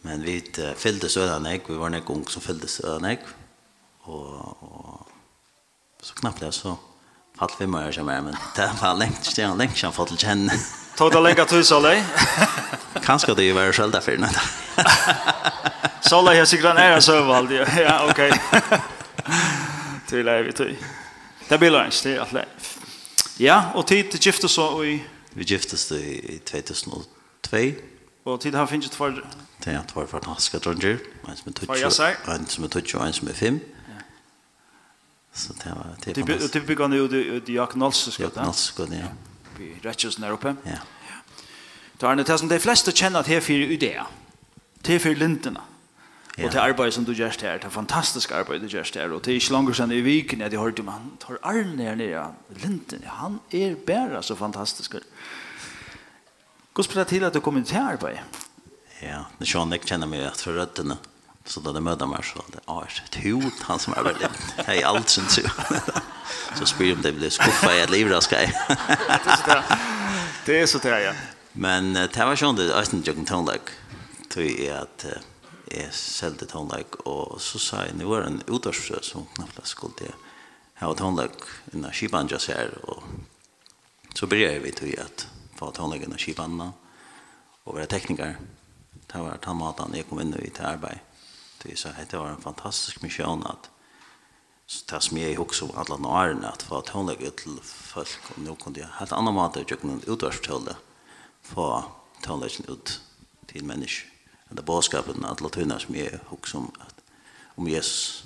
men 0.02 0.22
vi 0.22 0.42
uh, 0.58 0.74
fyllde 0.74 1.08
sådan 1.08 1.44
jag 1.44 1.60
vi 1.68 1.74
var 1.74 1.90
en 1.90 2.04
gång 2.04 2.26
som 2.28 2.42
fyllde 2.42 2.68
sådan 2.68 3.10
jag 3.10 3.18
og 4.00 4.62
och 4.62 5.08
så 6.02 6.14
knappt 6.14 6.40
det 6.40 6.52
så 6.52 6.76
Fall 7.38 7.50
fem 7.58 7.74
år 7.74 7.92
som 7.92 8.08
är, 8.08 8.20
men 8.20 8.36
det 8.56 8.70
var 8.82 8.94
lengt, 8.94 9.36
det 9.36 9.46
var 9.46 9.56
lengt 9.56 9.76
sedan 9.76 9.92
fått 9.92 10.08
til 10.08 10.18
kjenne. 10.18 10.54
Tog 10.96 11.12
det 11.12 11.20
länge 11.20 11.44
tid, 11.44 11.66
Solveig? 11.66 12.04
Kanskje 13.04 13.34
det 13.34 13.52
var 13.52 13.72
själv 13.72 13.92
därför. 13.92 14.18
Solveig 16.00 16.38
har 16.38 16.44
sikkert 16.44 16.70
en 16.70 16.78
ære 16.78 17.02
sövvald. 17.02 17.52
Ja, 17.52 18.08
okej. 18.10 18.32
Till 20.08 20.28
är 20.28 20.42
vi 20.42 20.52
till. 20.52 20.76
Det 21.48 21.58
blir 21.58 21.70
länge, 21.70 21.90
det 22.02 22.14
er 22.16 22.20
att 22.20 22.32
lära. 22.32 22.44
Ja, 23.38 23.62
og 23.74 23.86
tid 23.86 24.10
til 24.10 24.20
gifte 24.20 24.48
så 24.48 24.84
i... 24.84 25.02
Vi 25.34 25.44
giftes 25.44 25.92
i 25.92 26.40
2002. 26.46 27.74
Og 28.24 28.40
tid 28.40 28.54
har 28.54 28.66
finnet 28.66 28.94
for... 28.94 29.12
Det 29.64 29.74
er 29.74 29.82
tvær 29.92 30.06
fantastiske 30.06 30.58
dronjer. 30.58 30.96
En 31.28 31.36
som 31.36 31.52
er 31.52 31.52
20, 31.52 32.32
en 32.32 32.46
som 32.48 32.64
er 32.64 32.68
20 32.68 33.00
og 33.00 33.06
en 33.06 33.12
som 33.12 33.28
er 33.28 33.32
5. 33.34 33.60
Så 35.36 35.52
det 35.52 35.70
var 35.70 35.86
det 36.04 36.20
var. 36.20 36.38
Det 36.38 36.48
typ 36.48 36.76
går 36.78 36.88
nu 36.88 37.40
det 37.40 37.52
jag 37.52 37.70
knalls 37.70 38.12
ska 38.12 38.22
det. 38.22 38.30
Knalls 38.30 38.58
ska 38.58 38.82
ja. 38.82 39.08
Vi 39.58 39.74
rätchas 39.82 40.18
när 40.18 40.30
uppe. 40.30 40.56
Ja. 40.62 40.78
Då 41.98 42.06
är 42.06 42.16
det 42.16 42.38
som 42.38 42.48
de 42.48 42.58
flesta 42.58 42.90
känner 42.90 43.20
att 43.20 43.26
här 43.26 43.40
för 43.40 43.52
idéer. 43.52 44.06
Till 44.82 45.00
för 45.00 45.14
linterna. 45.14 45.60
Och 46.44 46.50
det 46.50 46.62
arbete 46.62 46.92
som 46.92 47.04
du 47.04 47.12
gör 47.12 47.34
här, 47.42 47.58
det 47.58 47.70
fantastiska 47.70 48.36
arbete 48.36 48.58
du 48.58 48.66
gör 48.66 48.90
här 48.94 49.12
och 49.12 49.22
det 49.24 49.30
är 49.30 49.34
inte 49.34 49.52
långt 49.52 49.76
sedan 49.76 49.92
i 49.92 50.00
viken 50.00 50.40
jag 50.40 50.60
hörde 50.60 50.82
han 50.90 51.16
tar 51.18 51.38
all 51.42 51.64
ner 51.76 51.96
nere. 51.96 52.26
linten. 52.62 53.02
Han 53.06 53.38
är 53.50 53.76
bara 53.86 54.22
så 54.22 54.36
fantastisk. 54.36 54.94
Gå 56.72 56.82
spela 56.82 57.04
till 57.04 57.24
att 57.24 57.32
du 57.32 57.40
kommer 57.40 57.62
till 57.62 57.76
arbete. 57.76 58.20
Ja, 59.02 59.26
det 59.38 59.46
känner 59.46 59.76
jag 59.76 59.88
känner 59.88 60.06
mig 60.06 60.26
att 60.26 60.40
för 60.40 60.52
rötterna. 60.52 60.96
Så 61.46 61.60
då 61.60 61.72
det 61.72 61.80
möter 61.80 62.06
man 62.06 62.22
så 62.22 62.42
det 62.52 62.72
är 62.72 63.02
ett 63.04 63.24
hot 63.24 63.62
han 63.62 63.78
som 63.78 63.92
är 63.92 64.02
väldigt 64.02 64.30
hej 64.56 64.82
allt 64.82 65.08
sen 65.08 65.28
så. 65.28 65.40
Så 66.58 66.66
spyr 66.66 66.94
om 66.94 67.02
det 67.02 67.12
blir 67.12 67.30
skuffa 67.30 67.74
i 67.74 67.80
ett 67.80 67.90
liv 67.90 68.08
där 68.08 68.20
ska 68.20 68.42
jag. 68.42 68.52
Det 70.46 70.60
är 70.60 70.66
så 70.66 70.78
där 70.78 70.98
ja. 70.98 71.12
Men 71.52 71.92
det 71.92 72.16
var 72.16 72.36
sånt 72.36 72.58
det 72.58 72.72
är 72.72 72.94
inte 72.94 73.10
jag 73.10 73.26
kan 73.26 73.50
till 74.28 74.60
är 74.60 74.74
att 74.74 75.06
är 75.70 75.88
sålde 75.90 76.46
tonlag 76.46 76.84
och 77.06 77.40
så 77.40 77.58
sa 77.58 77.76
jag 77.86 77.96
nu 77.96 78.04
var 78.04 78.22
en 78.22 78.42
utårsfrö 78.46 78.96
som 79.02 79.26
knappt 79.34 79.66
skulle 79.66 79.92
det 79.98 80.12
ha 80.84 80.94
tonlag 80.94 81.30
innan 81.72 81.92
skipan 81.92 82.26
just 82.30 82.48
här 82.48 82.78
och 82.82 83.02
så 84.14 84.26
började 84.26 84.58
vi 84.58 84.72
till 84.72 85.00
att 85.00 85.26
få 85.56 85.70
tonlag 85.70 86.02
innan 86.02 86.18
skipan 86.18 86.72
och 87.64 87.74
våra 87.74 87.86
tekniker 87.86 88.36
det 89.06 89.18
var 89.18 89.38
han 89.42 89.56
matan 89.56 89.92
jag 89.94 90.08
kom 90.08 90.20
in 90.20 90.34
i 90.34 90.50
det 90.56 90.66
arbetet 90.66 91.05
vi 91.66 91.76
så 91.76 91.88
det 92.10 92.16
var 92.16 92.28
en 92.28 92.40
fantastisk 92.40 93.02
mission 93.02 93.46
att 93.46 93.70
så 94.66 94.94
det 94.94 95.00
som 95.00 95.18
jag 95.18 95.40
också 95.40 95.64
om 95.64 95.70
alla 95.76 96.08
åren 96.08 96.44
att 96.44 96.62
få 96.62 96.80
tonlägga 96.80 97.30
till 97.30 97.58
folk 97.62 98.18
och 98.30 98.38
nu 98.38 98.56
kunde 98.64 98.80
jag 98.80 98.88
helt 98.88 99.12
annan 99.12 99.34
mat 99.34 99.56
att 99.56 99.70
jag 99.70 99.80
kunde 99.80 100.06
utvarsförtälla 100.12 100.76
få 101.42 101.84
tonläggen 102.22 102.64
ut 102.68 103.00
till 103.46 103.64
människor 103.64 104.10
det 104.48 104.62
bådskapen 104.62 105.24
att 105.24 105.40
låta 105.40 105.60
henne 105.60 105.78
som 105.78 105.94
jag 105.94 106.20
också 106.30 106.58
om 106.58 106.72
att 106.78 106.94
om 107.54 107.68
Jesus 107.68 108.24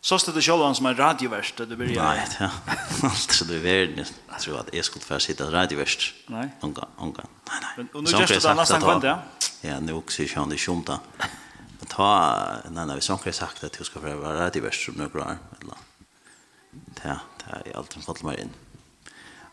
Så 0.00 0.18
stod 0.18 0.34
det 0.34 0.42
själva 0.42 0.74
som 0.74 0.86
en 0.86 0.96
radioverst 0.96 1.56
du 1.56 1.76
började. 1.76 2.08
Nej, 2.08 2.28
ja. 2.40 2.50
Alltså 3.02 3.44
det 3.44 3.58
var 3.58 3.96
det 3.96 4.04
jag 4.28 4.40
tror 4.40 4.60
att 4.60 4.74
jag 4.74 4.84
skulle 4.84 5.04
få 5.04 5.18
sitta 5.18 5.52
radioverst. 5.52 6.14
Nej. 6.26 6.48
Onga, 6.60 6.86
onga. 6.96 7.24
Nej, 7.48 7.60
nej. 7.76 7.86
Och 7.94 8.02
nu 8.02 8.10
just 8.10 8.42
det 8.42 8.54
nästan 8.54 8.80
kvant, 8.80 9.04
ja. 9.04 9.22
Ja, 9.60 9.80
nu 9.80 9.92
också 9.92 10.22
är 10.22 10.36
han 10.36 10.48
det 10.48 10.58
sjumt 10.58 10.90
ta 11.86 12.62
nei 12.70 12.86
nei 12.86 12.96
vi 12.98 13.04
som 13.06 13.18
har 13.22 13.32
sagt 13.32 13.64
at 13.64 13.78
du 13.78 13.84
skal 13.84 14.02
få 14.02 14.16
vara 14.18 14.50
det 14.50 14.60
värst 14.60 14.84
som 14.84 14.94
några 14.94 15.22
år 15.22 15.38
eller 15.60 15.76
ta 16.94 17.20
ta 17.38 17.60
i 17.64 17.74
allt 17.74 17.92
som 17.92 18.02
fallt 18.02 18.22
meg 18.26 18.40
inn. 18.40 18.54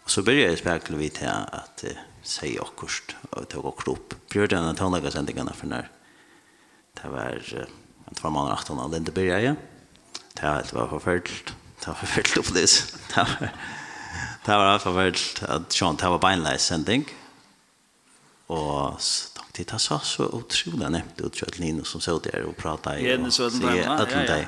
Og 0.05 0.09
så 0.11 0.21
begynner 0.21 0.49
jeg 0.53 0.61
spekler 0.61 0.97
vi 0.97 1.09
til 1.09 1.29
at 1.29 1.85
uh, 1.85 2.01
sier 2.25 2.57
säga 2.57 2.61
akkurst 2.61 3.15
och 3.29 3.49
ta 3.49 3.59
akkurat 3.59 3.87
opp. 3.87 4.13
Prioriterade 4.29 4.69
att 4.69 4.79
hålla 4.79 5.11
sändningarna 5.11 5.53
för 5.53 5.67
det 7.01 7.09
var 7.09 7.67
en 8.07 8.15
två 8.15 8.29
månader 8.29 8.53
åt 8.53 8.67
honom 8.67 8.91
den 8.91 9.03
började 9.03 9.41
jag 9.41 9.55
ta 10.33 10.61
det 10.61 10.73
var 10.73 10.87
förfärligt 10.87 11.53
ta 11.79 11.91
var 11.91 12.37
upplevs 12.37 12.95
ta 13.13 13.27
Det 14.45 14.51
var 14.51 14.75
i 14.75 14.77
var 14.77 14.79
fall 14.79 15.55
at 15.55 15.73
Sean, 15.73 15.95
det 15.95 16.09
var 16.09 16.19
beinleis 16.19 16.61
sending, 16.61 17.05
og 18.47 19.01
det 19.57 19.63
tar 19.63 19.77
så 19.77 19.99
så 19.99 20.25
otroligt 20.25 20.91
nämnt 20.91 21.21
ut 21.21 21.43
att 21.43 21.59
Lino 21.59 21.83
som 21.83 22.01
så 22.01 22.19
där 22.19 22.43
och 22.43 22.57
prata 22.57 22.99
i 22.99 23.17
och 23.17 23.33
så 23.33 23.49
ja 23.61 23.75
ja 23.75 24.45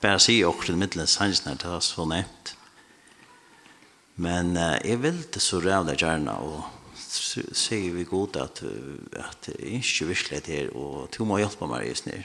bara 0.00 0.18
se 0.18 0.44
också 0.44 0.72
i 0.72 0.76
mitten 0.76 1.06
sanns 1.06 1.44
när 1.44 1.54
det 1.54 1.68
har 1.68 1.80
så 1.80 2.04
nämnt. 2.04 2.56
Men 4.14 4.56
är 4.56 4.96
väl 4.96 5.22
det 5.32 5.40
så 5.40 5.60
rävla 5.60 5.94
gärna 5.94 6.36
och 6.36 6.60
säger 7.52 7.92
vi 7.92 8.04
god 8.04 8.36
att 8.36 8.62
att 9.20 9.48
inte 9.48 10.04
vislet 10.04 10.46
här 10.46 10.76
och 10.76 11.08
du 11.18 11.24
må 11.24 11.38
hjälpa 11.38 11.66
mig 11.66 11.88
just 11.88 12.06
nu. 12.06 12.22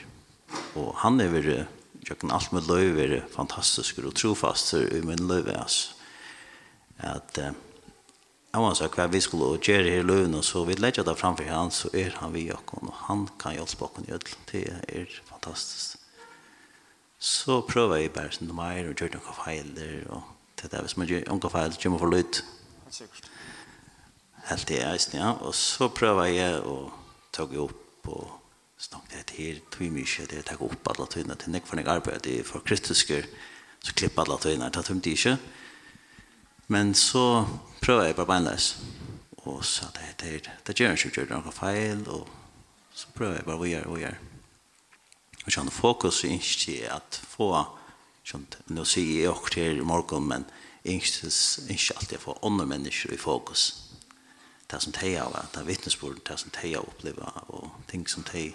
Och 0.74 0.94
han 0.96 1.20
är 1.20 1.28
väl 1.28 1.64
jag 2.08 2.18
kan 2.18 2.30
allt 2.30 2.52
med 2.52 2.66
löv 2.66 2.98
är 2.98 3.26
fantastisk 3.30 3.98
och 3.98 4.14
trofast 4.14 4.74
i 4.74 5.00
min 5.04 5.28
löv 5.28 5.56
alltså 5.58 5.88
att 6.96 7.38
Jeg 8.54 8.62
må 8.62 8.68
si 8.78 8.86
hva 8.86 9.04
vi 9.10 9.18
skulle 9.18 9.56
gjøre 9.58 9.88
her 9.90 9.96
i 9.98 10.06
løvene, 10.06 10.38
så 10.46 10.60
vi 10.62 10.76
legger 10.78 11.02
det 11.02 11.16
framfor 11.18 11.48
han, 11.50 11.72
så 11.74 11.88
er 11.90 12.12
han 12.20 12.30
vi 12.30 12.44
og 12.54 12.68
og 12.76 12.92
han 13.08 13.24
kan 13.40 13.56
hjelpe 13.56 13.88
oss 13.88 14.04
i 14.06 14.12
ødel. 14.14 14.36
Det 14.46 14.60
er 14.70 15.16
fantastisk. 15.26 15.96
Så 17.18 17.56
prøver 17.66 17.96
jeg 17.96 18.12
bare 18.14 18.30
sånn 18.30 18.52
mer, 18.54 18.86
og 18.86 18.94
gjør 18.94 19.16
noen 19.16 19.36
feiler, 19.40 20.04
og 20.14 20.22
det 20.60 20.70
der, 20.70 20.86
hvis 20.86 20.94
man 20.96 21.10
gjør 21.10 21.26
noen 21.26 21.50
feiler, 21.50 21.74
så 21.74 21.82
kommer 21.82 21.98
for 22.04 22.14
lyd. 22.14 22.40
Helt 24.52 24.68
det 24.70 24.78
eisen, 24.86 25.18
ja. 25.18 25.32
Og 25.42 25.54
så 25.58 25.90
prøver 25.90 26.30
jeg 26.30 26.62
å 26.62 26.78
ta 27.34 27.48
opp 27.66 28.08
og 28.14 28.38
snakke 28.78 29.18
det 29.18 29.34
her, 29.34 29.60
tog 29.74 29.90
mye, 29.90 30.28
det 30.30 30.38
er 30.44 30.46
takk 30.46 30.62
opp 30.62 30.94
alle 30.94 31.10
tøyene, 31.10 31.34
til 31.34 31.58
nekvarnig 31.58 31.88
arbeid, 31.90 32.22
det 32.22 32.38
er 32.38 32.46
for 32.46 32.62
kristisker, 32.62 33.26
så 33.82 33.98
klipper 33.98 34.28
alle 34.28 34.38
tøyene, 34.38 34.70
det 34.70 34.84
er 34.84 34.90
tømt 34.92 35.10
ikke. 35.10 35.34
Ja 35.40 35.63
Men 36.66 36.94
så 36.94 37.44
prøver 37.82 38.08
jeg 38.08 38.16
bare 38.16 38.26
beinleis. 38.26 38.76
Og 39.44 39.64
så 39.64 39.86
det, 39.92 40.14
det, 40.20 40.50
det 40.66 40.76
gjør 40.76 40.94
jeg 40.94 40.98
ikke, 40.98 41.20
gjør 41.20 41.34
noen 41.34 41.52
feil, 41.52 42.04
og 42.08 42.28
så 42.94 43.10
prøver 43.16 43.36
jeg 43.40 43.48
bare 43.48 43.60
å 43.60 43.68
gjøre, 43.68 43.90
og 43.92 44.00
gjøre. 44.00 44.20
Og 45.44 45.52
sånn 45.52 45.72
fokus 45.74 46.22
er 46.24 46.38
ikke 46.38 46.92
at 46.94 47.18
få, 47.28 47.50
sånn, 48.24 48.46
nå 48.72 48.86
sier 48.88 49.26
jeg 49.26 49.32
også 49.34 49.52
til 49.58 49.82
i 49.82 49.86
morgen, 49.86 50.30
men 50.30 50.46
ikke, 50.84 51.28
ikke 51.74 51.98
alltid 51.98 52.22
få 52.22 52.38
andre 52.46 52.68
mennesker 52.72 53.12
i 53.12 53.20
fokus. 53.20 53.66
Det 54.70 54.80
som 54.80 54.96
de 54.96 55.12
har, 55.18 55.36
det 55.52 55.60
er 55.60 55.68
vittnesbord, 55.68 56.22
det 56.24 56.38
som 56.40 56.52
de 56.56 56.72
har 56.72 56.80
opplevd, 56.80 57.20
og 57.52 57.68
ting 57.90 58.08
som 58.08 58.24
de 58.32 58.48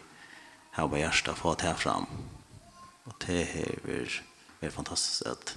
har 0.73 0.89
på 0.89 0.97
hjertet, 0.97 1.37
få 1.37 1.53
det 1.61 1.77
fram. 1.77 2.09
Og 3.05 3.13
det 3.27 3.43
er, 3.45 4.21
er 4.61 4.73
fantastisk 4.73 5.29
at 5.29 5.53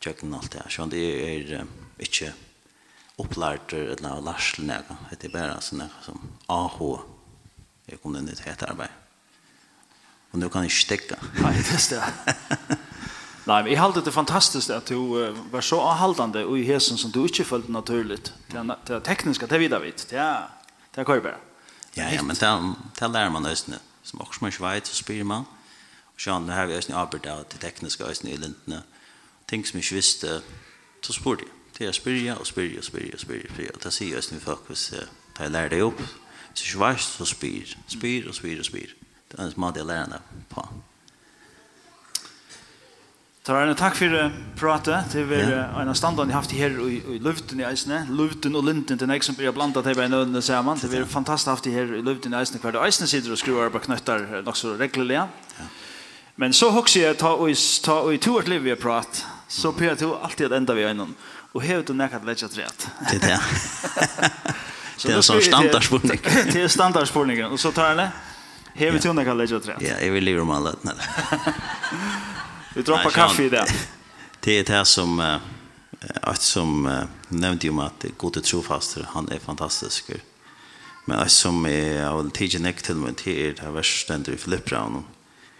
tjøkken 0.00 0.34
alt 0.34 0.52
det. 0.54 0.64
Så 0.72 0.86
det 0.90 1.02
er 1.04 1.66
ikke 2.00 2.32
opplært 3.20 3.74
eller 3.76 4.22
lærsel 4.24 4.66
nega. 4.68 4.96
Det 5.12 5.28
er 5.28 5.34
bare 5.34 5.58
sånn 5.64 5.82
nega 5.84 6.04
som 6.04 6.22
AH. 6.50 6.78
Jeg 7.90 8.00
kom 8.02 8.16
inn 8.16 8.30
i 8.30 8.34
et 8.34 8.44
hett 8.46 8.64
arbeid. 8.64 8.92
Og 10.30 10.38
nå 10.40 10.48
kan 10.48 10.64
jeg 10.64 10.72
ikke 10.72 10.84
stikke. 10.86 11.18
Nei, 11.42 11.56
det 11.58 11.74
er 11.74 11.90
det. 11.90 12.78
Nei, 13.50 13.56
men 13.64 13.70
jeg 13.72 13.80
halte 13.80 14.02
det 14.04 14.12
fantastisk 14.14 14.70
at 14.70 14.92
du 14.92 15.16
uh, 15.16 15.38
var 15.50 15.64
så 15.64 15.80
avhaldende 15.82 16.44
i 16.54 16.64
hesen 16.68 17.00
som 17.00 17.10
du 17.10 17.24
ikke 17.24 17.48
følte 17.48 17.72
naturligt. 17.72 18.32
Det 18.52 18.60
er 18.94 19.02
teknisk 19.04 19.42
at 19.42 19.50
det 19.50 19.62
videre 19.64 19.82
vidt. 19.82 20.04
Det 20.10 20.20
er, 20.20 20.46
det 20.94 21.02
er 21.02 21.08
kvar 21.08 21.24
bare. 21.24 21.40
Ja, 21.96 22.06
ja, 22.12 22.22
men 22.22 22.38
det, 22.38 22.50
det 23.00 23.10
lærer 23.10 23.32
man 23.34 23.48
østene. 23.50 23.80
Som 24.06 24.22
også 24.22 24.44
man 24.44 24.52
ikke 24.52 24.64
vet, 24.64 24.88
så 24.88 25.02
spyr 25.02 25.26
man. 25.26 25.48
Og 26.14 26.22
sånn, 26.22 26.46
nå 26.46 26.54
har 26.54 26.70
vi 26.70 26.78
østene 26.78 27.00
arbeidet 27.00 27.32
av 27.32 27.42
det 27.50 27.58
tekniske 27.64 28.06
østene 28.06 28.36
i 28.36 28.40
lintene. 28.40 28.84
Ja 28.84 28.99
ting 29.50 29.66
som 29.66 29.78
jeg 29.78 29.84
ikke 29.84 29.98
visste, 29.98 30.40
så 31.02 31.16
spurte 31.16 31.46
jeg. 31.46 31.56
Det 31.80 31.88
er 31.88 31.96
spyrja 31.96 32.34
og 32.36 32.46
spyrja 32.46 32.78
og 32.78 32.84
spyrja 32.84 33.16
og 33.16 33.20
spyrja 33.20 33.48
og 33.48 33.54
spyrja. 33.54 33.74
Og 33.74 33.84
det 33.84 33.92
sier 33.96 34.18
jeg 34.18 34.26
snill 34.26 34.42
folk 34.44 34.68
hvis 34.68 34.90
jeg 34.92 35.50
lærer 35.50 35.72
deg 35.72 35.86
opp. 35.86 36.02
Hvis 36.50 36.60
jeg 36.60 36.74
ikke 36.74 36.82
var 36.82 37.00
så 37.00 37.24
spyr, 37.24 37.74
spyr 37.88 38.28
og 38.28 38.36
spyr 38.36 38.60
og 38.60 38.68
spyr. 38.68 38.92
Det 39.30 39.38
er 39.38 39.46
en 39.46 39.60
måte 39.62 39.80
jeg 39.80 39.88
lærer 39.88 40.12
deg 40.12 40.44
på. 40.52 40.66
Tarane, 43.48 43.72
takk 43.72 43.96
for 43.96 44.12
uh, 44.12 44.36
pratet. 44.60 45.08
Det 45.14 45.24
var 45.30 45.80
en 45.80 45.88
av 45.88 45.96
standene 45.96 46.28
jeg 46.28 46.36
har 46.36 46.42
haft 46.42 46.52
her 46.52 46.76
i 46.84 47.00
i 47.16 47.18
luften 47.24 47.64
i 47.64 47.64
eisene. 47.70 48.02
Luften 48.12 48.60
og 48.60 48.68
linten 48.68 49.00
til 49.00 49.08
nek 49.08 49.24
som 49.24 49.38
blir 49.38 49.56
blandet 49.56 49.88
til 49.88 50.04
i 50.04 50.08
nødene 50.12 50.42
sammen. 50.44 50.76
Det 50.76 50.92
var 50.92 51.08
fantastisk 51.08 51.54
haft 51.54 51.72
her 51.72 51.96
i 51.96 52.04
luften 52.04 52.36
i 52.36 52.42
eisene. 52.42 52.60
Hver 52.60 52.76
dag. 52.76 52.84
eisene 52.84 53.08
sitter 53.08 53.32
og 53.32 53.40
skruer 53.40 53.72
på 53.72 53.86
knøttar 53.88 54.42
nok 54.44 54.56
så 54.56 54.76
reglelig. 54.76 55.24
Men 56.36 56.52
så 56.52 56.68
hokser 56.76 57.06
jeg 57.08 57.18
ta 57.18 57.32
og 57.32 57.48
i 58.14 58.18
to 58.20 58.36
års 58.36 58.48
liv 58.48 58.68
vi 58.68 58.76
har 58.76 58.76
pratet 58.80 59.24
Så 59.50 59.72
Per, 59.72 59.94
du 59.94 60.14
alltid 60.14 60.52
enda 60.52 60.74
vi 60.74 60.80
vid 60.80 60.90
ögonen. 60.90 61.14
Och 61.52 61.62
här 61.62 61.82
du 61.86 61.92
nekket 61.92 61.96
näkat 61.96 62.24
lägga 62.24 62.48
träet. 62.48 62.88
Det 63.10 63.16
er 63.16 63.20
det. 63.20 63.40
Det 65.02 65.08
er 65.12 65.16
en 65.16 65.24
sånn 65.24 65.40
standardspurning. 65.42 66.18
Det 66.52 66.60
er 66.60 66.68
standardspårningen. 66.68 67.50
Og 67.50 67.58
så 67.58 67.72
tar 67.72 67.88
jeg 67.88 67.96
det. 68.02 68.10
Här 68.74 68.92
vet 68.92 69.02
du 69.02 69.12
näkat 69.12 69.36
lägga 69.36 69.60
träet. 69.60 69.82
Ja, 69.82 69.96
jeg 69.98 70.12
vil 70.12 70.24
lira 70.24 70.42
om 70.42 70.50
alle. 70.50 70.74
Vi 72.74 72.82
droppar 72.82 73.10
kaffe 73.10 73.42
i 73.42 73.48
det. 73.48 73.64
Det 74.40 74.58
är 74.58 74.64
det 74.64 74.72
här 74.72 74.84
som... 74.84 75.38
Att 76.22 76.42
som 76.42 77.04
nämnde 77.28 77.66
ju 77.66 77.70
om 77.70 77.78
att 77.78 78.04
gode 78.16 78.40
trofaster, 78.40 79.06
han 79.08 79.28
är 79.28 79.38
fantastisk. 79.38 80.10
Men 81.04 81.18
att 81.18 81.30
som 81.30 81.66
jag 81.66 82.10
har 82.10 82.30
tidigt 82.30 82.60
näkt 82.60 82.84
till 82.84 82.94
mig 82.94 83.14
till 83.14 83.54
det 83.54 83.62
här 83.62 83.70
versen 83.70 84.24
i 84.28 84.36
Filippraun. 84.36 85.04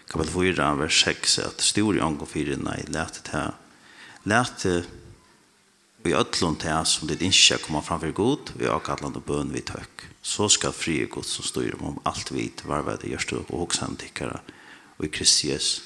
Kapitel 0.07 0.33
4, 0.33 0.75
vers 0.75 1.03
6, 1.03 1.39
att 1.39 1.61
stor 1.61 1.97
i 1.97 2.01
angår 2.01 2.25
4, 2.25 2.55
nej, 2.57 2.85
lät 2.87 3.23
det 3.23 3.37
här 3.37 3.51
Lært 4.21 4.65
vi 6.03 6.13
ötlun 6.13 6.55
til 6.57 6.69
hans 6.69 6.95
som 6.97 7.09
ditt 7.09 7.21
innskja 7.25 7.57
koma 7.61 7.81
framför 7.81 8.11
god, 8.13 8.51
vi 8.57 8.69
avkallan 8.69 9.15
og 9.17 9.23
bøn 9.25 9.53
vi 9.53 9.61
tøkk. 9.65 10.07
Så 10.21 10.47
skal 10.49 10.73
frie 10.73 11.07
god 11.09 11.25
som 11.25 11.45
styr 11.45 11.77
om 11.81 11.99
alt 12.05 12.31
vit, 12.31 12.61
varvede, 12.65 13.17
och 13.49 13.53
og 13.53 13.73
han 13.79 13.95
tikkara 13.95 14.41
og 14.97 15.05
i 15.05 15.09
Kristi 15.09 15.49
Jesus. 15.49 15.83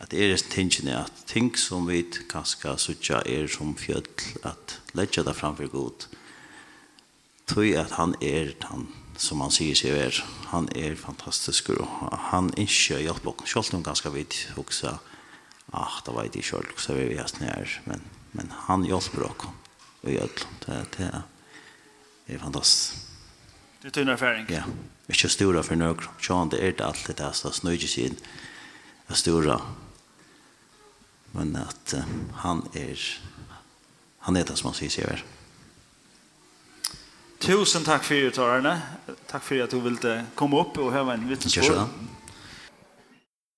At 0.00 0.14
er 0.14 0.28
det 0.28 0.44
tingen 0.50 0.88
er 0.88 1.04
at 1.04 1.12
ting 1.26 1.58
som 1.58 1.86
vi 1.86 2.02
kanskje 2.02 2.78
sutja 2.78 3.22
er 3.26 3.46
som 3.46 3.76
fjöll, 3.76 4.06
at 4.42 4.80
letja 4.94 5.22
det 5.22 5.36
framför 5.36 5.66
god, 5.66 6.06
tøy 7.46 7.74
at 7.74 7.90
han 7.90 8.14
er 8.20 8.54
han 8.60 8.88
som 9.18 9.40
han 9.40 9.50
sier 9.50 9.74
seg 9.74 9.90
er. 9.90 10.24
Han 10.48 10.68
er 10.74 10.96
fantastisk, 10.96 11.68
og 11.68 11.86
han 12.30 12.50
innskja 12.56 12.98
hjelp 12.98 13.26
og 13.26 13.44
sjálf 13.46 13.74
om 13.74 13.82
ganske 13.84 14.10
vidt 14.10 14.48
hoksa 14.56 14.98
ah, 15.72 16.00
det 16.06 16.14
var 16.14 16.28
ikke 16.28 16.42
selv, 16.46 16.72
så 16.80 16.96
vi 16.96 17.08
vet 17.12 17.40
nær, 17.40 17.76
men, 17.86 18.02
men 18.36 18.52
han 18.66 18.86
hjelper 18.86 19.26
dere, 19.26 19.52
og 20.00 20.10
gjør 20.14 20.30
det, 20.66 20.80
det 20.96 22.36
er 22.36 22.42
fantastisk. 22.42 23.06
Det 23.80 23.88
er 23.88 23.96
tunn 23.96 24.12
erfaring. 24.12 24.48
Ja, 24.52 24.64
ikke 25.08 25.30
stora 25.32 25.64
for 25.64 25.80
noen, 25.80 26.08
sånn 26.20 26.52
det 26.52 26.60
er 26.60 26.76
det 26.76 26.86
alltid 26.86 27.20
det, 27.20 27.32
så 27.38 27.52
snøyde 27.54 27.88
seg 27.88 28.10
inn, 28.10 28.22
det 29.08 29.16
er 29.16 29.20
stora, 29.20 29.58
men 31.34 31.54
at 31.58 31.94
uh, 31.96 32.14
han 32.44 32.64
er, 32.74 33.04
han 34.26 34.36
er 34.36 34.48
det 34.48 34.58
som 34.58 34.72
han 34.72 34.78
sier 34.78 34.92
seg 34.92 35.12
er. 35.14 35.22
Tusen 37.40 37.86
takk 37.86 38.04
for 38.04 38.20
det, 38.20 38.36
Arne. 38.44 38.74
Takk 39.30 39.44
for 39.46 39.62
at 39.64 39.72
du 39.72 39.78
ville 39.80 40.16
komme 40.36 40.58
opp 40.60 40.76
og 40.82 40.90
høre 40.92 41.14
en 41.16 41.22
vittnesbörd. 41.30 41.88